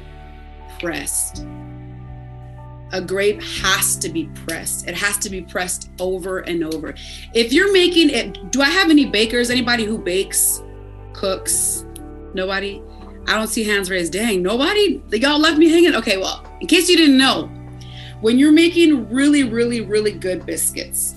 pressed. 0.79 1.45
A 2.93 3.01
grape 3.01 3.41
has 3.41 3.97
to 3.97 4.09
be 4.09 4.29
pressed. 4.45 4.87
It 4.87 4.95
has 4.95 5.17
to 5.17 5.29
be 5.29 5.41
pressed 5.41 5.89
over 5.99 6.39
and 6.39 6.63
over. 6.63 6.93
If 7.33 7.51
you're 7.51 7.73
making 7.73 8.09
it, 8.11 8.51
do 8.51 8.61
I 8.61 8.69
have 8.69 8.89
any 8.89 9.05
bakers? 9.05 9.49
Anybody 9.49 9.83
who 9.83 9.97
bakes, 9.97 10.63
cooks? 11.13 11.85
Nobody? 12.33 12.81
I 13.27 13.35
don't 13.35 13.47
see 13.47 13.65
hands 13.65 13.89
raised. 13.89 14.13
Dang, 14.13 14.41
nobody? 14.41 15.01
Y'all 15.11 15.39
left 15.39 15.57
me 15.57 15.69
hanging? 15.69 15.95
Okay, 15.95 16.17
well, 16.17 16.45
in 16.61 16.67
case 16.67 16.87
you 16.87 16.95
didn't 16.95 17.17
know, 17.17 17.47
when 18.21 18.39
you're 18.39 18.53
making 18.53 19.09
really, 19.09 19.43
really, 19.43 19.81
really 19.81 20.11
good 20.11 20.45
biscuits, 20.45 21.13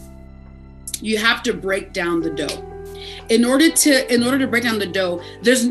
you 1.00 1.18
have 1.18 1.42
to 1.44 1.54
break 1.54 1.92
down 1.92 2.20
the 2.20 2.30
dough. 2.30 2.69
In 3.28 3.44
order 3.44 3.70
to 3.70 4.14
in 4.14 4.22
order 4.22 4.38
to 4.38 4.46
break 4.46 4.64
down 4.64 4.78
the 4.78 4.86
dough, 4.86 5.22
there's 5.42 5.68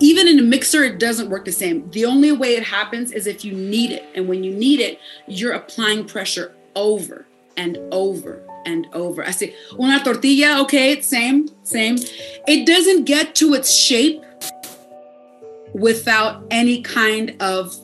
even 0.00 0.26
in 0.26 0.38
a 0.38 0.42
mixer 0.42 0.84
it 0.84 0.98
doesn't 0.98 1.30
work 1.30 1.44
the 1.44 1.52
same. 1.52 1.88
The 1.90 2.04
only 2.04 2.32
way 2.32 2.56
it 2.56 2.64
happens 2.64 3.12
is 3.12 3.26
if 3.26 3.44
you 3.44 3.52
knead 3.52 3.92
it. 3.92 4.04
And 4.14 4.28
when 4.28 4.42
you 4.44 4.54
knead 4.54 4.80
it, 4.80 4.98
you're 5.26 5.52
applying 5.52 6.06
pressure 6.06 6.54
over 6.74 7.26
and 7.56 7.78
over 7.92 8.42
and 8.66 8.86
over. 8.92 9.24
I 9.24 9.30
say, 9.30 9.54
una 9.78 10.02
tortilla, 10.02 10.60
okay, 10.62 10.92
it's 10.92 11.06
same, 11.06 11.48
same. 11.62 11.96
It 12.46 12.66
doesn't 12.66 13.04
get 13.04 13.34
to 13.36 13.54
its 13.54 13.72
shape 13.72 14.22
without 15.72 16.44
any 16.50 16.82
kind 16.82 17.36
of 17.40 17.74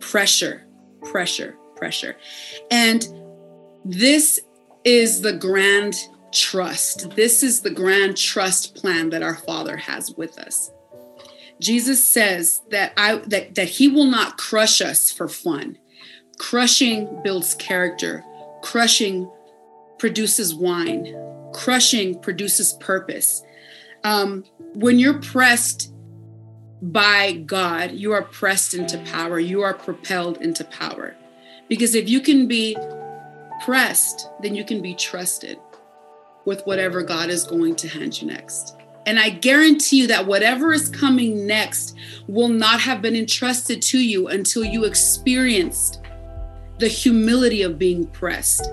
pressure, 0.00 0.64
pressure, 1.10 1.56
pressure. 1.76 2.16
And 2.70 3.06
this 3.84 4.40
is 4.84 5.20
the 5.20 5.32
grand 5.32 5.94
trust. 6.36 7.10
This 7.16 7.42
is 7.42 7.60
the 7.60 7.70
grand 7.70 8.16
trust 8.16 8.74
plan 8.74 9.10
that 9.10 9.22
our 9.22 9.36
Father 9.36 9.76
has 9.76 10.14
with 10.16 10.38
us. 10.38 10.70
Jesus 11.60 12.06
says 12.06 12.62
that 12.70 12.92
I 12.96 13.16
that, 13.26 13.54
that 13.54 13.68
he 13.68 13.88
will 13.88 14.06
not 14.06 14.36
crush 14.36 14.80
us 14.80 15.10
for 15.10 15.28
fun. 15.28 15.78
Crushing 16.38 17.22
builds 17.22 17.54
character. 17.54 18.22
Crushing 18.62 19.30
produces 19.98 20.54
wine. 20.54 21.16
Crushing 21.54 22.20
produces 22.20 22.74
purpose. 22.74 23.42
Um, 24.04 24.44
when 24.74 24.98
you're 24.98 25.20
pressed 25.20 25.94
by 26.82 27.32
God, 27.32 27.92
you 27.92 28.12
are 28.12 28.22
pressed 28.22 28.74
into 28.74 28.98
power. 28.98 29.40
You 29.40 29.62
are 29.62 29.72
propelled 29.72 30.42
into 30.42 30.64
power. 30.64 31.16
Because 31.68 31.94
if 31.94 32.08
you 32.08 32.20
can 32.20 32.46
be 32.46 32.76
pressed, 33.64 34.28
then 34.42 34.54
you 34.54 34.64
can 34.64 34.82
be 34.82 34.94
trusted 34.94 35.58
with 36.46 36.66
whatever 36.66 37.02
God 37.02 37.28
is 37.28 37.44
going 37.44 37.76
to 37.76 37.88
hand 37.88 38.20
you 38.20 38.28
next. 38.28 38.76
And 39.04 39.20
I 39.20 39.28
guarantee 39.28 40.00
you 40.00 40.06
that 40.08 40.26
whatever 40.26 40.72
is 40.72 40.88
coming 40.88 41.46
next 41.46 41.94
will 42.26 42.48
not 42.48 42.80
have 42.80 43.02
been 43.02 43.14
entrusted 43.14 43.82
to 43.82 43.98
you 43.98 44.28
until 44.28 44.64
you 44.64 44.84
experienced 44.84 46.00
the 46.78 46.88
humility 46.88 47.62
of 47.62 47.78
being 47.78 48.06
pressed. 48.06 48.68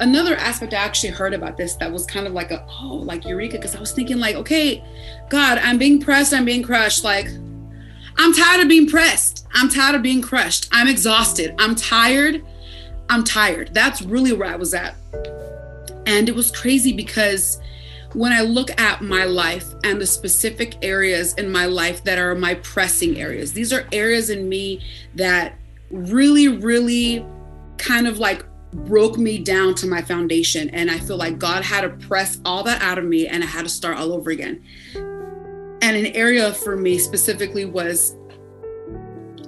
Another 0.00 0.36
aspect 0.36 0.72
I 0.72 0.78
actually 0.78 1.10
heard 1.10 1.34
about 1.34 1.56
this 1.56 1.74
that 1.76 1.92
was 1.92 2.06
kind 2.06 2.26
of 2.26 2.32
like 2.32 2.50
a, 2.50 2.64
oh, 2.80 3.02
like 3.04 3.24
Eureka, 3.24 3.56
because 3.56 3.74
I 3.74 3.80
was 3.80 3.92
thinking, 3.92 4.18
like, 4.18 4.36
okay, 4.36 4.82
God, 5.28 5.58
I'm 5.58 5.78
being 5.78 6.00
pressed, 6.00 6.32
I'm 6.32 6.44
being 6.44 6.62
crushed. 6.62 7.04
Like, 7.04 7.28
I'm 8.18 8.32
tired 8.32 8.62
of 8.62 8.68
being 8.68 8.88
pressed. 8.88 9.46
I'm 9.54 9.68
tired 9.68 9.94
of 9.94 10.02
being 10.02 10.22
crushed. 10.22 10.68
I'm 10.72 10.88
exhausted. 10.88 11.54
I'm 11.58 11.74
tired. 11.74 12.44
I'm 13.08 13.24
tired. 13.24 13.70
That's 13.72 14.02
really 14.02 14.32
where 14.32 14.48
I 14.48 14.56
was 14.56 14.74
at. 14.74 14.94
And 16.06 16.28
it 16.28 16.34
was 16.34 16.50
crazy 16.50 16.92
because 16.92 17.60
when 18.14 18.32
I 18.32 18.40
look 18.40 18.80
at 18.80 19.02
my 19.02 19.24
life 19.24 19.66
and 19.84 20.00
the 20.00 20.06
specific 20.06 20.76
areas 20.82 21.34
in 21.34 21.50
my 21.50 21.66
life 21.66 22.04
that 22.04 22.18
are 22.18 22.34
my 22.34 22.54
pressing 22.54 23.18
areas, 23.18 23.52
these 23.52 23.72
are 23.72 23.86
areas 23.92 24.30
in 24.30 24.48
me 24.48 24.80
that 25.16 25.58
really, 25.90 26.48
really 26.48 27.26
kind 27.78 28.06
of 28.06 28.18
like 28.18 28.46
broke 28.72 29.18
me 29.18 29.38
down 29.38 29.74
to 29.74 29.86
my 29.86 30.00
foundation. 30.00 30.70
And 30.70 30.90
I 30.90 30.98
feel 30.98 31.16
like 31.16 31.38
God 31.38 31.64
had 31.64 31.82
to 31.82 31.90
press 32.06 32.40
all 32.44 32.62
that 32.62 32.80
out 32.82 32.98
of 32.98 33.04
me 33.04 33.26
and 33.26 33.42
I 33.42 33.46
had 33.46 33.62
to 33.62 33.68
start 33.68 33.98
all 33.98 34.12
over 34.12 34.30
again. 34.30 34.62
And 34.94 35.96
an 35.96 36.06
area 36.06 36.52
for 36.52 36.76
me 36.76 36.98
specifically 36.98 37.64
was 37.64 38.16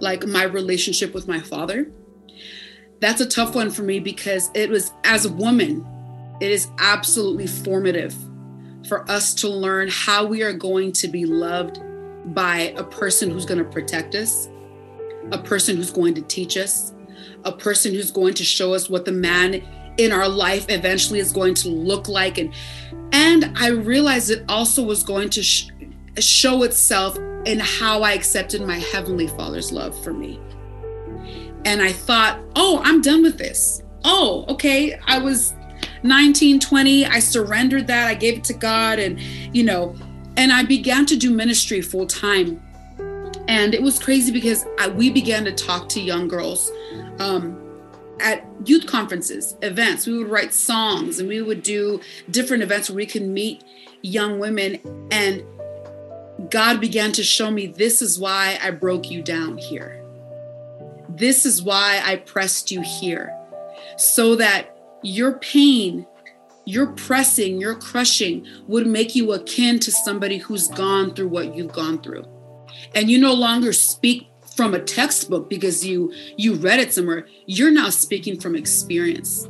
like 0.01 0.27
my 0.27 0.44
relationship 0.44 1.14
with 1.14 1.27
my 1.27 1.40
father. 1.40 1.90
That's 3.01 3.21
a 3.21 3.27
tough 3.27 3.55
one 3.55 3.71
for 3.71 3.83
me 3.83 4.01
because 4.01 4.51
it 4.55 4.71
was, 4.71 4.92
as 5.05 5.25
a 5.25 5.33
woman, 5.33 5.87
it 6.40 6.51
is 6.51 6.68
absolutely 6.79 7.46
formative 7.46 8.14
for 8.88 9.09
us 9.11 9.35
to 9.35 9.48
learn 9.48 9.88
how 9.90 10.24
we 10.24 10.42
are 10.42 10.53
going 10.53 10.92
to 10.92 11.09
be 11.09 11.24
loved 11.27 11.81
by 12.35 12.74
a 12.77 12.85
person 12.85 13.31
who's 13.31 13.44
going 13.44 13.59
to 13.59 13.70
protect 13.70 14.14
us, 14.14 14.48
a 15.33 15.38
person 15.38 15.77
who's 15.77 15.90
going 15.90 16.14
to 16.14 16.22
teach 16.22 16.57
us, 16.57 16.94
a 17.44 17.53
person 17.53 17.92
who's 17.92 18.11
going 18.11 18.35
to 18.35 18.44
show 18.44 18.72
us 18.74 18.88
what 18.88 19.05
the 19.05 19.12
man 19.12 19.62
in 19.98 20.12
our 20.12 20.29
life 20.29 20.66
eventually 20.68 21.18
is 21.18 21.33
going 21.33 21.55
to 21.55 21.68
look 21.68 22.09
like 22.09 22.38
and 22.38 22.55
and 23.12 23.57
I 23.59 23.68
realized 23.68 24.31
it 24.31 24.44
also 24.48 24.83
was 24.83 25.03
going 25.03 25.31
to 25.31 25.42
sh- 25.42 25.70
show 26.18 26.62
itself 26.62 27.16
in 27.46 27.59
how 27.59 28.03
I 28.03 28.12
accepted 28.12 28.61
my 28.61 28.79
heavenly 28.79 29.29
father's 29.29 29.72
love 29.72 29.98
for 30.05 30.12
me. 30.12 30.38
And 31.64 31.81
I 31.81 31.92
thought, 31.92 32.38
"Oh, 32.55 32.83
I'm 32.85 33.01
done 33.01 33.22
with 33.22 33.38
this. 33.38 33.83
Oh, 34.05 34.44
okay, 34.51 34.98
I 35.07 35.18
was 35.18 35.55
19, 36.03 36.61
20, 36.61 37.07
I 37.07 37.19
surrendered 37.19 37.87
that. 37.87 38.09
I 38.09 38.15
gave 38.15 38.39
it 38.39 38.45
to 38.45 38.55
God 38.55 38.99
and, 38.99 39.19
you 39.55 39.63
know, 39.63 39.95
and 40.37 40.53
I 40.53 40.63
began 40.63 41.05
to 41.07 41.17
do 41.17 41.31
ministry 41.31 41.81
full 41.81 42.07
time. 42.07 42.63
And 43.49 43.75
it 43.75 43.83
was 43.83 43.99
crazy 43.99 44.31
because 44.31 44.67
I, 44.79 44.89
we 44.89 45.11
began 45.11 45.45
to 45.45 45.53
talk 45.53 45.89
to 45.91 46.01
young 46.01 46.29
girls 46.29 46.71
um, 47.19 47.59
at 48.21 48.47
youth 48.65 48.87
conferences, 48.87 49.57
events. 49.63 50.07
We 50.07 50.19
would 50.19 50.29
write 50.29 50.53
songs 50.53 51.19
and 51.19 51.29
we 51.29 51.43
would 51.43 51.63
do 51.63 52.01
different 52.31 52.63
events 52.63 52.89
where 52.89 52.97
we 52.97 53.07
could 53.07 53.23
meet 53.23 53.65
young 54.03 54.39
women. 54.39 54.79
And 55.11 55.43
God 56.51 56.81
began 56.81 57.13
to 57.13 57.23
show 57.23 57.51
me 57.51 57.67
this 57.67 58.01
is 58.01 58.19
why 58.19 58.59
I 58.63 58.71
broke 58.71 59.11
you 59.11 59.23
down 59.23 59.59
here. 59.59 60.03
This 61.09 61.45
is 61.45 61.63
why 61.63 62.01
I 62.05 62.17
pressed 62.17 62.71
you 62.71 62.83
here. 63.01 63.35
So 63.97 64.37
that 64.37 64.78
your 65.09 65.38
pain, 65.38 66.07
your 66.64 66.88
pressing, 66.88 67.61
your 67.61 67.75
crushing 67.75 68.47
would 68.66 68.87
make 68.87 69.14
you 69.14 69.33
akin 69.33 69.79
to 69.81 69.90
somebody 69.90 70.38
who's 70.38 70.68
gone 70.68 71.14
through 71.14 71.29
what 71.29 71.57
you've 71.57 71.73
gone 71.73 72.01
through. 72.03 72.25
And 72.94 73.11
you 73.11 73.18
no 73.18 73.33
longer 73.33 73.73
speak 73.73 74.29
from 74.55 74.75
a 74.75 74.81
textbook 74.81 75.49
because 75.49 75.87
you 75.87 76.12
you 76.37 76.55
read 76.55 76.81
it 76.81 76.92
somewhere. 76.92 77.27
You're 77.47 77.71
now 77.71 77.90
speaking 77.90 78.40
from 78.40 78.55
experience 78.55 79.49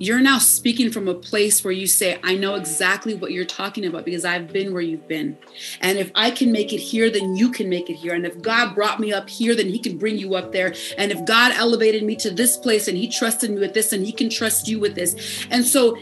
you're 0.00 0.18
now 0.18 0.38
speaking 0.38 0.90
from 0.90 1.08
a 1.08 1.14
place 1.14 1.62
where 1.62 1.74
you 1.74 1.86
say, 1.86 2.18
I 2.24 2.34
know 2.34 2.54
exactly 2.54 3.14
what 3.14 3.32
you're 3.32 3.44
talking 3.44 3.84
about 3.84 4.06
because 4.06 4.24
I've 4.24 4.50
been 4.50 4.72
where 4.72 4.80
you've 4.80 5.06
been. 5.06 5.36
And 5.82 5.98
if 5.98 6.10
I 6.14 6.30
can 6.30 6.50
make 6.50 6.72
it 6.72 6.78
here, 6.78 7.10
then 7.10 7.36
you 7.36 7.52
can 7.52 7.68
make 7.68 7.90
it 7.90 7.96
here. 7.96 8.14
And 8.14 8.24
if 8.24 8.40
God 8.40 8.74
brought 8.74 8.98
me 8.98 9.12
up 9.12 9.28
here, 9.28 9.54
then 9.54 9.68
He 9.68 9.78
can 9.78 9.98
bring 9.98 10.16
you 10.16 10.36
up 10.36 10.52
there. 10.52 10.74
And 10.96 11.12
if 11.12 11.22
God 11.26 11.52
elevated 11.54 12.02
me 12.02 12.16
to 12.16 12.30
this 12.30 12.56
place 12.56 12.88
and 12.88 12.96
He 12.96 13.08
trusted 13.08 13.50
me 13.50 13.60
with 13.60 13.74
this, 13.74 13.92
and 13.92 14.06
He 14.06 14.12
can 14.12 14.30
trust 14.30 14.66
you 14.66 14.80
with 14.80 14.94
this. 14.94 15.46
And 15.50 15.66
so 15.66 15.98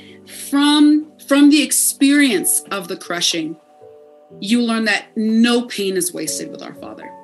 from 0.46 1.10
from 1.26 1.50
the 1.50 1.60
experience 1.60 2.60
of 2.70 2.86
the 2.86 2.96
crushing, 2.96 3.56
you 4.38 4.62
learn 4.62 4.84
that 4.84 5.06
no 5.16 5.62
pain 5.62 5.96
is 5.96 6.14
wasted 6.14 6.52
with 6.52 6.62
our 6.62 6.74
Father. 6.74 7.17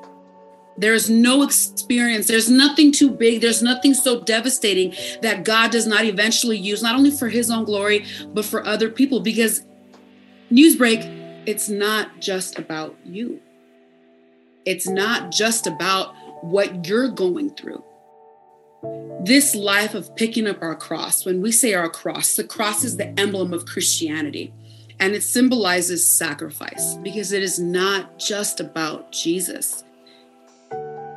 There's 0.76 1.08
no 1.08 1.42
experience. 1.42 2.26
There's 2.26 2.50
nothing 2.50 2.90
too 2.92 3.10
big. 3.10 3.40
There's 3.40 3.62
nothing 3.62 3.94
so 3.94 4.20
devastating 4.20 4.94
that 5.22 5.44
God 5.44 5.70
does 5.70 5.86
not 5.86 6.04
eventually 6.04 6.58
use, 6.58 6.82
not 6.82 6.96
only 6.96 7.10
for 7.10 7.28
his 7.28 7.50
own 7.50 7.64
glory, 7.64 8.06
but 8.28 8.44
for 8.44 8.66
other 8.66 8.90
people. 8.90 9.20
Because, 9.20 9.64
newsbreak, 10.50 11.44
it's 11.46 11.68
not 11.68 12.20
just 12.20 12.58
about 12.58 12.96
you. 13.04 13.40
It's 14.64 14.88
not 14.88 15.30
just 15.30 15.66
about 15.66 16.14
what 16.42 16.86
you're 16.86 17.08
going 17.08 17.50
through. 17.50 17.84
This 19.24 19.54
life 19.54 19.94
of 19.94 20.14
picking 20.16 20.46
up 20.46 20.60
our 20.60 20.74
cross, 20.74 21.24
when 21.24 21.40
we 21.40 21.52
say 21.52 21.74
our 21.74 21.88
cross, 21.88 22.36
the 22.36 22.44
cross 22.44 22.84
is 22.84 22.96
the 22.96 23.18
emblem 23.18 23.52
of 23.52 23.64
Christianity 23.64 24.52
and 25.00 25.14
it 25.14 25.22
symbolizes 25.22 26.06
sacrifice 26.06 26.96
because 26.96 27.32
it 27.32 27.42
is 27.42 27.58
not 27.58 28.18
just 28.18 28.60
about 28.60 29.10
Jesus. 29.12 29.84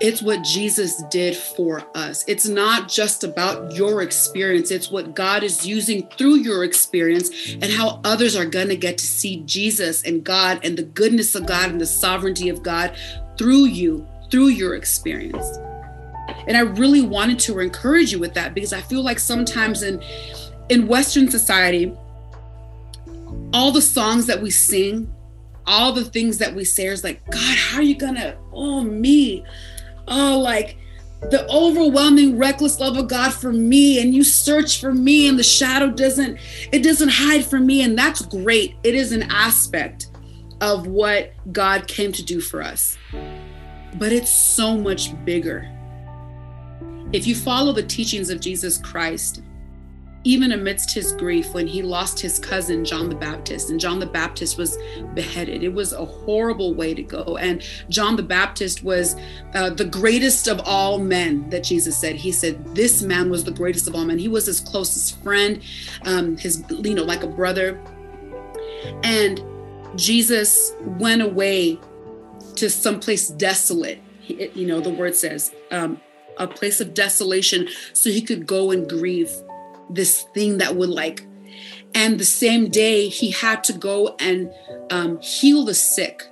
It's 0.08 0.22
what 0.22 0.42
Jesus 0.42 1.04
did 1.10 1.36
for 1.36 1.84
us. 1.94 2.24
It's 2.30 2.48
not 2.48 2.88
just 2.88 3.26
about 3.26 3.76
your 3.76 4.02
experience, 4.02 4.72
it's 4.72 4.90
what 4.90 5.14
God 5.14 5.44
is 5.44 5.66
using 5.66 6.08
through 6.12 6.36
your 6.36 6.64
experience 6.64 7.30
and 7.52 7.66
how 7.66 8.00
others 8.06 8.34
are 8.34 8.46
going 8.46 8.70
to 8.70 8.78
get 8.78 8.98
to 9.00 9.06
see 9.06 9.44
Jesus 9.46 10.04
and 10.04 10.24
God 10.24 10.62
and 10.64 10.78
the 10.78 10.84
goodness 10.84 11.36
of 11.36 11.46
God 11.46 11.72
and 11.72 11.82
the 11.82 11.86
sovereignty 11.86 12.48
of 12.48 12.64
God 12.64 12.96
through 13.38 13.66
you, 13.66 14.08
through 14.32 14.48
your 14.48 14.76
experience. 14.76 15.46
And 16.48 16.56
I 16.56 16.62
really 16.62 17.02
wanted 17.02 17.38
to 17.40 17.60
encourage 17.60 18.14
you 18.14 18.20
with 18.20 18.34
that 18.36 18.54
because 18.54 18.72
I 18.72 18.80
feel 18.80 19.04
like 19.04 19.20
sometimes 19.20 19.84
in 19.84 20.02
in 20.70 20.88
western 20.88 21.30
society 21.30 21.92
all 23.52 23.74
the 23.74 23.82
songs 23.82 24.26
that 24.28 24.42
we 24.42 24.52
sing, 24.52 25.14
all 25.66 25.92
the 25.92 26.06
things 26.06 26.38
that 26.38 26.56
we 26.56 26.64
say 26.64 26.86
is 26.86 27.04
like, 27.04 27.30
God, 27.30 27.58
how 27.58 27.80
are 27.80 27.84
you 27.84 27.98
going 27.98 28.16
to 28.16 28.38
oh 28.54 28.86
me? 28.86 29.44
Oh, 30.08 30.40
like 30.40 30.78
the 31.30 31.48
overwhelming 31.50 32.38
reckless 32.38 32.80
love 32.80 32.96
of 32.96 33.08
God 33.08 33.34
for 33.34 33.52
me 33.52 34.00
and 34.02 34.14
you 34.14 34.24
search 34.24 34.80
for 34.80 34.94
me 34.94 35.28
and 35.28 35.38
the 35.38 35.44
shadow 35.44 35.90
doesn't 35.90 36.38
it 36.72 36.84
doesn't 36.84 37.10
hide 37.10 37.44
from 37.44 37.66
me 37.66 37.82
and 37.82 37.98
that's 37.98 38.22
great. 38.22 38.76
It 38.84 38.94
is 38.94 39.12
an 39.12 39.24
aspect 39.24 40.12
of 40.62 40.88
what 40.88 41.34
God 41.52 41.88
came 41.88 42.12
to 42.12 42.24
do 42.24 42.40
for 42.40 42.62
us. 42.62 42.98
But 43.96 44.12
it's 44.12 44.30
so 44.30 44.78
much 44.78 45.14
bigger. 45.26 45.72
If 47.14 47.26
you 47.26 47.36
follow 47.36 47.74
the 47.74 47.84
teachings 47.84 48.30
of 48.30 48.40
Jesus 48.40 48.78
Christ 48.78 49.42
even 50.28 50.52
amidst 50.52 50.94
his 50.94 51.14
grief 51.14 51.54
when 51.54 51.66
he 51.66 51.82
lost 51.82 52.20
his 52.20 52.38
cousin 52.38 52.84
John 52.84 53.08
the 53.08 53.16
Baptist 53.16 53.70
and 53.70 53.80
John 53.80 53.98
the 53.98 54.06
Baptist 54.06 54.58
was 54.58 54.78
beheaded. 55.14 55.64
It 55.64 55.74
was 55.74 55.94
a 55.94 56.04
horrible 56.04 56.74
way 56.74 56.94
to 56.94 57.02
go. 57.02 57.38
And 57.38 57.64
John 57.88 58.18
the 58.18 58.24
Baptist 58.24 58.84
was 58.84 59.16
uh, 59.54 59.70
the 59.70 59.86
greatest 59.86 60.50
of 60.50 60.60
all 60.66 61.00
men 61.00 61.50
that 61.50 61.64
Jesus 61.64 61.98
said. 61.98 62.18
He 62.18 62.34
said 62.34 62.76
this 62.76 63.02
man 63.02 63.30
was 63.30 63.46
the 63.46 63.52
greatest 63.52 63.88
of 63.88 63.96
all 63.96 64.04
men. 64.04 64.20
He 64.20 64.28
was 64.28 64.48
his 64.48 64.60
closest 64.60 65.24
friend, 65.24 65.64
um, 66.04 66.36
his 66.36 66.62
you 66.70 66.94
know 66.94 67.06
like 67.06 67.24
a 67.24 67.28
brother. 67.28 67.82
And 69.04 69.42
Jesus 69.96 70.74
went 71.00 71.22
away 71.22 71.80
to 72.58 72.70
someplace 72.70 73.30
desolate. 73.30 74.02
You 74.28 74.68
know 74.68 74.82
the 74.82 74.90
word 74.90 75.16
says 75.16 75.56
um, 75.72 76.02
a 76.36 76.48
place 76.48 76.82
of 76.82 76.94
desolation, 76.94 77.70
so 77.94 78.10
he 78.10 78.22
could 78.22 78.46
go 78.46 78.72
and 78.72 78.90
grieve 78.90 79.32
this 79.90 80.24
thing 80.34 80.58
that 80.58 80.76
would 80.76 80.90
like 80.90 81.26
and 81.94 82.20
the 82.20 82.26
same 82.26 82.70
day 82.70 83.08
he 83.08 83.32
had 83.32 83.64
to 83.66 83.74
go 83.74 84.16
and 84.20 84.54
um, 84.92 85.20
heal 85.20 85.66
the 85.66 85.74
sick. 85.74 86.24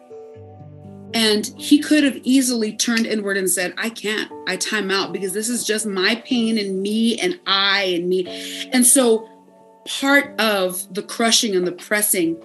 And 1.14 1.46
he 1.58 1.80
could 1.80 2.04
have 2.04 2.18
easily 2.24 2.76
turned 2.76 3.06
inward 3.06 3.38
and 3.38 3.50
said 3.50 3.74
i 3.78 3.90
can't. 3.90 4.32
I 4.48 4.58
time 4.58 4.92
out 4.92 5.14
because 5.14 5.34
this 5.34 5.50
is 5.50 5.66
just 5.66 5.86
my 5.86 6.22
pain 6.26 6.58
and 6.58 6.82
me 6.82 7.20
and 7.20 7.40
i 7.48 7.84
and 7.84 8.08
me. 8.08 8.28
And 8.72 8.86
so 8.86 9.30
part 9.86 10.40
of 10.40 10.94
the 10.94 11.04
crushing 11.04 11.56
and 11.56 11.66
the 11.66 11.72
pressing 11.72 12.42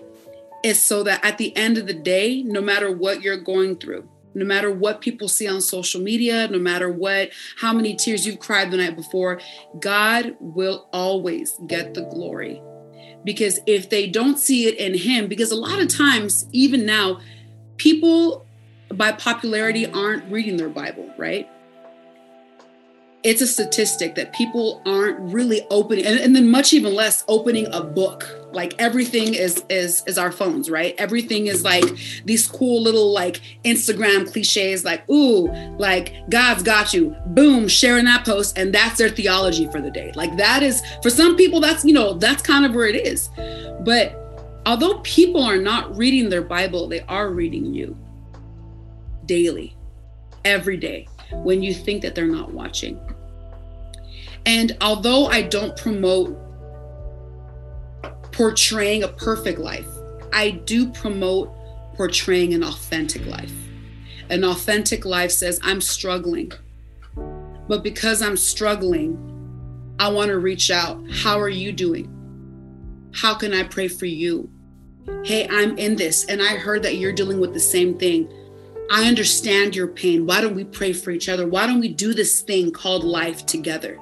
is 0.62 0.83
so 0.83 1.03
that 1.03 1.25
at 1.25 1.38
the 1.38 1.57
end 1.57 1.79
of 1.79 1.87
the 1.87 1.94
day 1.94 2.42
no 2.42 2.61
matter 2.61 2.92
what 2.92 3.23
you're 3.23 3.37
going 3.37 3.77
through 3.77 4.09
no 4.35 4.45
matter 4.45 4.73
what 4.73 5.01
people 5.01 5.29
see 5.29 5.49
on 5.49 5.61
social 5.61 6.01
media, 6.01 6.49
no 6.49 6.59
matter 6.59 6.90
what, 6.90 7.31
how 7.59 7.73
many 7.73 7.95
tears 7.95 8.27
you've 8.27 8.38
cried 8.38 8.71
the 8.71 8.77
night 8.77 8.97
before, 8.97 9.40
God 9.79 10.37
will 10.40 10.88
always 10.93 11.59
get 11.66 11.95
the 11.95 12.03
glory. 12.03 12.62
Because 13.25 13.61
if 13.66 13.90
they 13.90 14.07
don't 14.07 14.38
see 14.38 14.66
it 14.66 14.79
in 14.79 14.97
Him, 14.97 15.27
because 15.27 15.51
a 15.51 15.57
lot 15.57 15.81
of 15.81 15.88
times, 15.88 16.47
even 16.53 16.87
now, 16.87 17.21
people 17.77 18.47
by 18.88 19.12
popularity 19.12 19.87
aren't 19.87 20.31
reading 20.31 20.57
their 20.57 20.69
Bible, 20.69 21.12
right? 21.19 21.49
it's 23.23 23.43
a 23.43 23.47
statistic 23.47 24.14
that 24.14 24.33
people 24.33 24.83
aren't 24.87 25.19
really 25.33 25.66
opening 25.71 26.07
and, 26.07 26.19
and, 26.19 26.35
then 26.35 26.51
much 26.51 26.73
even 26.73 26.95
less 26.95 27.25
opening 27.29 27.66
a 27.73 27.83
book 27.83 28.39
like 28.53 28.75
everything 28.79 29.35
is 29.35 29.65
is 29.69 30.03
is 30.07 30.19
our 30.19 30.33
phones 30.33 30.71
right? 30.71 30.95
Everything 30.99 31.47
is 31.47 31.65
like 31.65 31.85
these 32.25 32.47
cool 32.47 32.83
little 32.83 33.13
like 33.13 33.41
instagram 33.65 34.31
cliches 34.31 34.85
like 34.85 35.09
ooh 35.11 35.49
like 35.79 36.15
god's 36.31 36.63
got 36.63 36.93
you. 36.93 37.15
Boom 37.29 37.69
sharing 37.69 38.05
that 38.07 38.25
post 38.25 38.59
and 38.59 38.75
that's 38.75 38.99
their 38.99 39.09
theology 39.09 39.67
for 39.71 39.81
the 39.81 39.91
day. 39.91 40.13
Like 40.15 40.37
that 40.37 40.63
is 40.63 40.83
for 41.03 41.11
some 41.11 41.37
people 41.37 41.61
that's 41.61 41.85
you 41.85 41.93
know 41.93 42.15
that's 42.15 42.43
kind 42.43 42.65
of 42.65 42.75
where 42.75 42.87
it 42.87 42.97
is. 42.97 43.31
But 43.81 44.17
although 44.67 44.99
people 45.01 45.43
are 45.43 45.57
not 45.57 45.97
reading 45.97 46.29
their 46.29 46.43
bible 46.43 46.87
they 46.87 47.01
are 47.03 47.31
reading 47.31 47.73
you 47.73 47.97
daily 49.27 49.77
every 50.45 50.77
day 50.77 51.09
when 51.33 51.63
you 51.63 51.73
think 51.73 52.03
that 52.03 52.15
they're 52.15 52.27
not 52.27 52.53
watching. 52.53 53.01
And 54.47 54.77
although 54.81 55.27
I 55.27 55.43
don't 55.43 55.77
promote 55.77 56.37
portraying 58.40 59.03
a 59.03 59.09
perfect 59.09 59.59
life, 59.59 59.87
I 60.33 60.53
do 60.53 60.88
promote 60.88 61.53
portraying 61.94 62.55
an 62.55 62.64
authentic 62.64 63.26
life. 63.26 63.53
An 64.31 64.44
authentic 64.44 65.05
life 65.05 65.31
says, 65.31 65.61
I'm 65.62 65.83
struggling. 65.83 66.50
But 67.68 67.85
because 67.85 68.22
I'm 68.22 68.38
struggling, 68.38 69.18
I 69.98 70.09
want 70.09 70.31
to 70.31 70.38
reach 70.38 70.70
out. 70.70 71.05
How 71.11 71.38
are 71.38 71.50
you 71.50 71.70
doing? 71.70 72.09
How 73.14 73.35
can 73.35 73.53
I 73.53 73.62
pray 73.64 73.88
for 73.88 74.07
you? 74.07 74.50
Hey, 75.22 75.46
I'm 75.46 75.76
in 75.76 75.96
this, 75.96 76.24
and 76.24 76.40
I 76.40 76.57
heard 76.57 76.83
that 76.85 76.96
you're 76.96 77.12
dealing 77.12 77.40
with 77.40 77.53
the 77.53 77.61
same 77.61 77.98
thing. 77.98 78.26
I 78.90 79.07
understand 79.07 79.76
your 79.76 79.88
pain. 79.88 80.24
Why 80.24 80.40
don't 80.40 80.57
we 80.57 80.64
pray 80.64 80.94
for 80.94 81.11
each 81.11 81.29
other? 81.29 81.46
Why 81.46 81.66
don't 81.66 81.81
we 81.81 81.92
do 81.92 82.14
this 82.14 82.40
thing 82.40 82.72
called 82.72 83.05
life 83.05 83.44
together? 83.44 84.00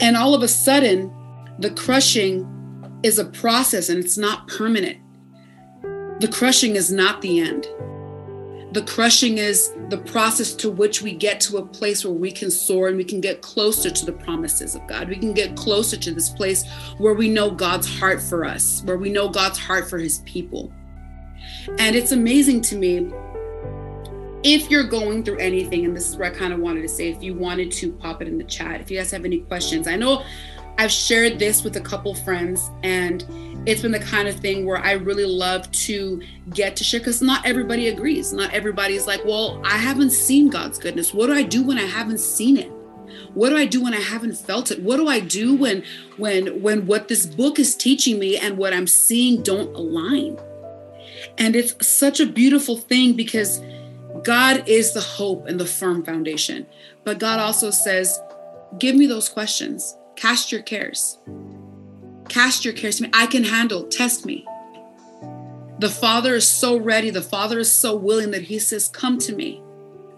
And 0.00 0.18
all 0.18 0.34
of 0.34 0.42
a 0.42 0.48
sudden, 0.48 1.10
the 1.60 1.70
crushing 1.70 2.58
is 3.02 3.18
a 3.18 3.24
process 3.24 3.88
and 3.88 3.98
it's 3.98 4.18
not 4.18 4.48
permanent. 4.48 4.98
The 6.20 6.28
crushing 6.28 6.76
is 6.76 6.92
not 6.92 7.20
the 7.20 7.40
end. 7.40 7.66
The 8.72 8.82
crushing 8.82 9.36
is 9.38 9.74
the 9.90 9.98
process 9.98 10.54
to 10.54 10.70
which 10.70 11.02
we 11.02 11.12
get 11.12 11.40
to 11.40 11.58
a 11.58 11.66
place 11.66 12.04
where 12.04 12.14
we 12.14 12.32
can 12.32 12.50
soar 12.50 12.88
and 12.88 12.96
we 12.96 13.04
can 13.04 13.20
get 13.20 13.42
closer 13.42 13.90
to 13.90 14.06
the 14.06 14.12
promises 14.12 14.74
of 14.74 14.86
God. 14.86 15.08
We 15.08 15.16
can 15.16 15.34
get 15.34 15.56
closer 15.56 15.96
to 15.98 16.14
this 16.14 16.30
place 16.30 16.64
where 16.96 17.12
we 17.12 17.28
know 17.28 17.50
God's 17.50 17.86
heart 17.98 18.22
for 18.22 18.46
us, 18.46 18.82
where 18.84 18.96
we 18.96 19.10
know 19.10 19.28
God's 19.28 19.58
heart 19.58 19.90
for 19.90 19.98
his 19.98 20.18
people. 20.20 20.72
And 21.78 21.94
it's 21.94 22.12
amazing 22.12 22.62
to 22.62 22.76
me 22.76 23.10
if 24.42 24.70
you're 24.70 24.84
going 24.84 25.22
through 25.22 25.38
anything, 25.38 25.84
and 25.84 25.96
this 25.96 26.08
is 26.08 26.16
where 26.16 26.32
I 26.32 26.34
kind 26.34 26.52
of 26.52 26.58
wanted 26.58 26.82
to 26.82 26.88
say, 26.88 27.08
if 27.08 27.22
you 27.22 27.34
wanted 27.34 27.70
to 27.72 27.92
pop 27.92 28.22
it 28.22 28.28
in 28.28 28.38
the 28.38 28.44
chat, 28.44 28.80
if 28.80 28.90
you 28.90 28.98
guys 28.98 29.10
have 29.10 29.24
any 29.24 29.38
questions, 29.40 29.86
I 29.86 29.96
know 29.96 30.24
I've 30.78 30.90
shared 30.90 31.38
this 31.38 31.62
with 31.62 31.76
a 31.76 31.80
couple 31.80 32.14
friends, 32.14 32.70
and 32.82 33.24
it's 33.66 33.82
been 33.82 33.92
the 33.92 34.00
kind 34.00 34.26
of 34.26 34.36
thing 34.36 34.66
where 34.66 34.78
I 34.78 34.92
really 34.92 35.24
love 35.24 35.70
to 35.72 36.20
get 36.50 36.76
to 36.76 36.84
share 36.84 37.00
because 37.00 37.22
not 37.22 37.46
everybody 37.46 37.88
agrees. 37.88 38.32
Not 38.32 38.52
everybody's 38.52 39.06
like, 39.06 39.24
well, 39.24 39.62
I 39.64 39.76
haven't 39.76 40.10
seen 40.10 40.48
God's 40.48 40.78
goodness. 40.78 41.14
What 41.14 41.26
do 41.26 41.34
I 41.34 41.42
do 41.42 41.62
when 41.62 41.78
I 41.78 41.86
haven't 41.86 42.20
seen 42.20 42.56
it? 42.56 42.70
What 43.34 43.50
do 43.50 43.56
I 43.56 43.66
do 43.66 43.82
when 43.82 43.94
I 43.94 44.00
haven't 44.00 44.36
felt 44.36 44.70
it? 44.70 44.82
What 44.82 44.96
do 44.96 45.08
I 45.08 45.20
do 45.20 45.54
when 45.54 45.84
when 46.16 46.62
when 46.62 46.86
what 46.86 47.08
this 47.08 47.24
book 47.26 47.58
is 47.58 47.74
teaching 47.74 48.18
me 48.18 48.36
and 48.36 48.58
what 48.58 48.74
I'm 48.74 48.86
seeing 48.86 49.42
don't 49.42 49.74
align? 49.74 50.38
And 51.38 51.54
it's 51.54 51.86
such 51.86 52.20
a 52.20 52.26
beautiful 52.26 52.76
thing 52.76 53.14
because 53.14 53.60
God 54.24 54.68
is 54.68 54.92
the 54.92 55.00
hope 55.00 55.46
and 55.46 55.58
the 55.58 55.66
firm 55.66 56.04
foundation. 56.04 56.66
But 57.04 57.18
God 57.18 57.38
also 57.38 57.70
says, 57.70 58.20
Give 58.78 58.96
me 58.96 59.06
those 59.06 59.28
questions. 59.28 59.96
Cast 60.22 60.52
your 60.52 60.62
cares. 60.62 61.18
Cast 62.28 62.64
your 62.64 62.74
cares 62.74 62.98
to 62.98 63.02
me. 63.02 63.10
I 63.12 63.26
can 63.26 63.42
handle. 63.42 63.88
Test 63.88 64.24
me. 64.24 64.46
The 65.80 65.88
Father 65.90 66.36
is 66.36 66.46
so 66.46 66.76
ready. 66.76 67.10
The 67.10 67.20
Father 67.20 67.58
is 67.58 67.72
so 67.72 67.96
willing 67.96 68.30
that 68.30 68.42
He 68.42 68.60
says, 68.60 68.86
Come 68.86 69.18
to 69.18 69.34
me. 69.34 69.60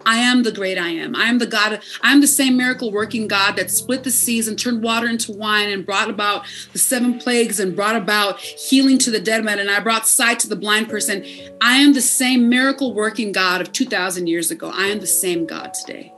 I 0.05 0.17
am 0.17 0.43
the 0.43 0.51
great 0.51 0.77
I 0.77 0.89
am. 0.89 1.15
I 1.15 1.23
am 1.23 1.39
the 1.39 1.47
God, 1.47 1.81
I 2.03 2.11
am 2.11 2.21
the 2.21 2.27
same 2.27 2.55
miracle 2.55 2.91
working 2.91 3.27
God 3.27 3.55
that 3.55 3.71
split 3.71 4.03
the 4.03 4.11
seas 4.11 4.47
and 4.47 4.59
turned 4.59 4.83
water 4.83 5.07
into 5.07 5.31
wine 5.31 5.71
and 5.71 5.83
brought 5.83 6.11
about 6.11 6.45
the 6.71 6.77
seven 6.77 7.17
plagues 7.17 7.59
and 7.59 7.75
brought 7.75 7.95
about 7.95 8.39
healing 8.39 8.99
to 8.99 9.09
the 9.09 9.19
dead 9.19 9.43
man. 9.43 9.57
And 9.57 9.71
I 9.71 9.79
brought 9.79 10.05
sight 10.05 10.37
to 10.41 10.47
the 10.47 10.55
blind 10.55 10.87
person. 10.87 11.25
I 11.61 11.77
am 11.77 11.93
the 11.93 12.01
same 12.01 12.47
miracle 12.47 12.93
working 12.93 13.31
God 13.31 13.59
of 13.59 13.71
2,000 13.71 14.27
years 14.27 14.51
ago. 14.51 14.69
I 14.71 14.85
am 14.85 14.99
the 14.99 15.07
same 15.07 15.47
God 15.47 15.73
today. 15.73 16.13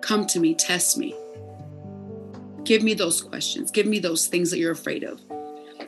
Come 0.00 0.26
to 0.26 0.40
me, 0.40 0.56
test 0.56 0.98
me. 0.98 1.14
Give 2.68 2.82
me 2.82 2.92
those 2.92 3.22
questions. 3.22 3.70
Give 3.70 3.86
me 3.86 3.98
those 3.98 4.26
things 4.26 4.50
that 4.50 4.58
you're 4.58 4.72
afraid 4.72 5.02
of. 5.02 5.22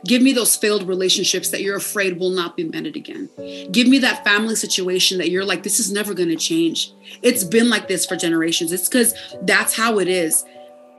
Give 0.07 0.23
me 0.23 0.33
those 0.33 0.57
failed 0.57 0.89
relationships 0.89 1.51
that 1.51 1.61
you're 1.61 1.77
afraid 1.77 2.19
will 2.19 2.31
not 2.31 2.57
be 2.57 2.65
mended 2.65 2.97
again. 2.97 3.29
Give 3.71 3.87
me 3.87 3.99
that 3.99 4.25
family 4.25 4.57
situation 4.57 5.19
that 5.19 5.29
you're 5.29 5.45
like, 5.45 5.63
this 5.63 5.79
is 5.79 5.93
never 5.93 6.15
going 6.15 6.31
to 6.31 6.37
change. 6.37 6.95
It's 7.21 7.45
been 7.45 7.69
like 7.69 7.87
this 7.87 8.07
for 8.07 8.17
generations. 8.17 8.73
It's 8.73 8.89
because 8.89 9.15
that's 9.43 9.77
how 9.77 9.99
it 9.99 10.09
is. 10.09 10.43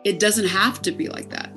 It 0.04 0.20
doesn't 0.20 0.50
have 0.50 0.84
to 0.84 0.92
be 0.92 1.10
like 1.10 1.32
that. 1.32 1.52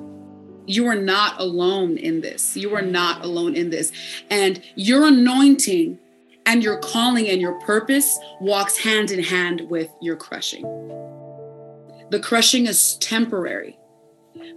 You 0.65 0.87
are 0.87 0.95
not 0.95 1.39
alone 1.39 1.97
in 1.97 2.21
this. 2.21 2.57
You 2.57 2.73
are 2.73 2.81
not 2.81 3.23
alone 3.23 3.53
in 3.53 3.69
this. 3.69 3.91
And 4.31 4.59
your 4.73 5.05
anointing 5.05 5.99
and 6.47 6.63
your 6.63 6.79
calling 6.79 7.27
and 7.27 7.39
your 7.39 7.59
purpose 7.59 8.17
walks 8.41 8.75
hand 8.79 9.11
in 9.11 9.23
hand 9.23 9.69
with 9.69 9.91
your 10.01 10.15
crushing. 10.15 10.63
The 12.09 12.19
crushing 12.19 12.65
is 12.65 12.97
temporary, 12.97 13.77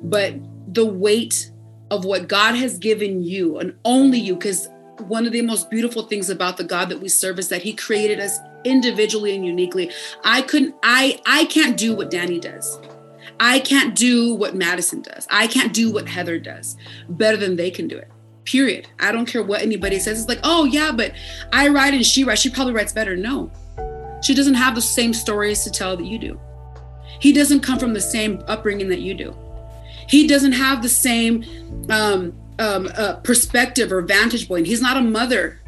but 0.02 0.34
the 0.72 0.84
weight 0.84 1.50
of 1.90 2.04
what 2.04 2.28
God 2.28 2.54
has 2.54 2.78
given 2.78 3.22
you 3.22 3.58
and 3.58 3.74
only 3.84 4.18
you, 4.18 4.34
because 4.34 4.68
one 4.98 5.26
of 5.26 5.32
the 5.32 5.42
most 5.42 5.70
beautiful 5.70 6.02
things 6.02 6.28
about 6.28 6.56
the 6.56 6.64
God 6.64 6.88
that 6.88 7.00
we 7.00 7.08
serve 7.08 7.38
is 7.38 7.48
that 7.48 7.62
He 7.62 7.72
created 7.72 8.20
us 8.20 8.38
individually 8.64 9.34
and 9.34 9.44
uniquely. 9.44 9.90
I 10.24 10.42
couldn't, 10.42 10.74
I, 10.82 11.20
I 11.26 11.44
can't 11.46 11.76
do 11.76 11.94
what 11.94 12.10
Danny 12.10 12.40
does. 12.40 12.78
I 13.40 13.60
can't 13.60 13.94
do 13.94 14.34
what 14.34 14.54
Madison 14.54 15.02
does. 15.02 15.26
I 15.30 15.46
can't 15.46 15.72
do 15.72 15.92
what 15.92 16.08
Heather 16.08 16.38
does 16.38 16.76
better 17.08 17.36
than 17.36 17.56
they 17.56 17.70
can 17.70 17.86
do 17.86 17.96
it. 17.96 18.10
Period. 18.44 18.88
I 18.98 19.12
don't 19.12 19.26
care 19.26 19.42
what 19.42 19.62
anybody 19.62 19.98
says. 19.98 20.18
It's 20.18 20.28
like, 20.28 20.40
oh 20.42 20.64
yeah, 20.64 20.90
but 20.90 21.12
I 21.52 21.68
write 21.68 21.94
and 21.94 22.04
she 22.04 22.24
writes. 22.24 22.40
She 22.40 22.50
probably 22.50 22.72
writes 22.72 22.92
better. 22.92 23.16
No, 23.16 23.52
she 24.22 24.34
doesn't 24.34 24.54
have 24.54 24.74
the 24.74 24.80
same 24.80 25.12
stories 25.14 25.62
to 25.64 25.70
tell 25.70 25.96
that 25.96 26.06
you 26.06 26.18
do. 26.18 26.40
He 27.20 27.32
doesn't 27.32 27.60
come 27.60 27.78
from 27.78 27.92
the 27.92 28.00
same 28.00 28.42
upbringing 28.48 28.88
that 28.88 29.00
you 29.00 29.14
do. 29.14 29.36
He 30.08 30.26
doesn't 30.26 30.52
have 30.52 30.82
the 30.82 30.88
same 30.88 31.44
um, 31.90 32.32
um, 32.58 32.88
uh, 32.96 33.16
perspective 33.16 33.92
or 33.92 34.02
vantage 34.02 34.48
point. 34.48 34.66
He's 34.66 34.82
not 34.82 34.96
a 34.96 35.02
mother. 35.02 35.60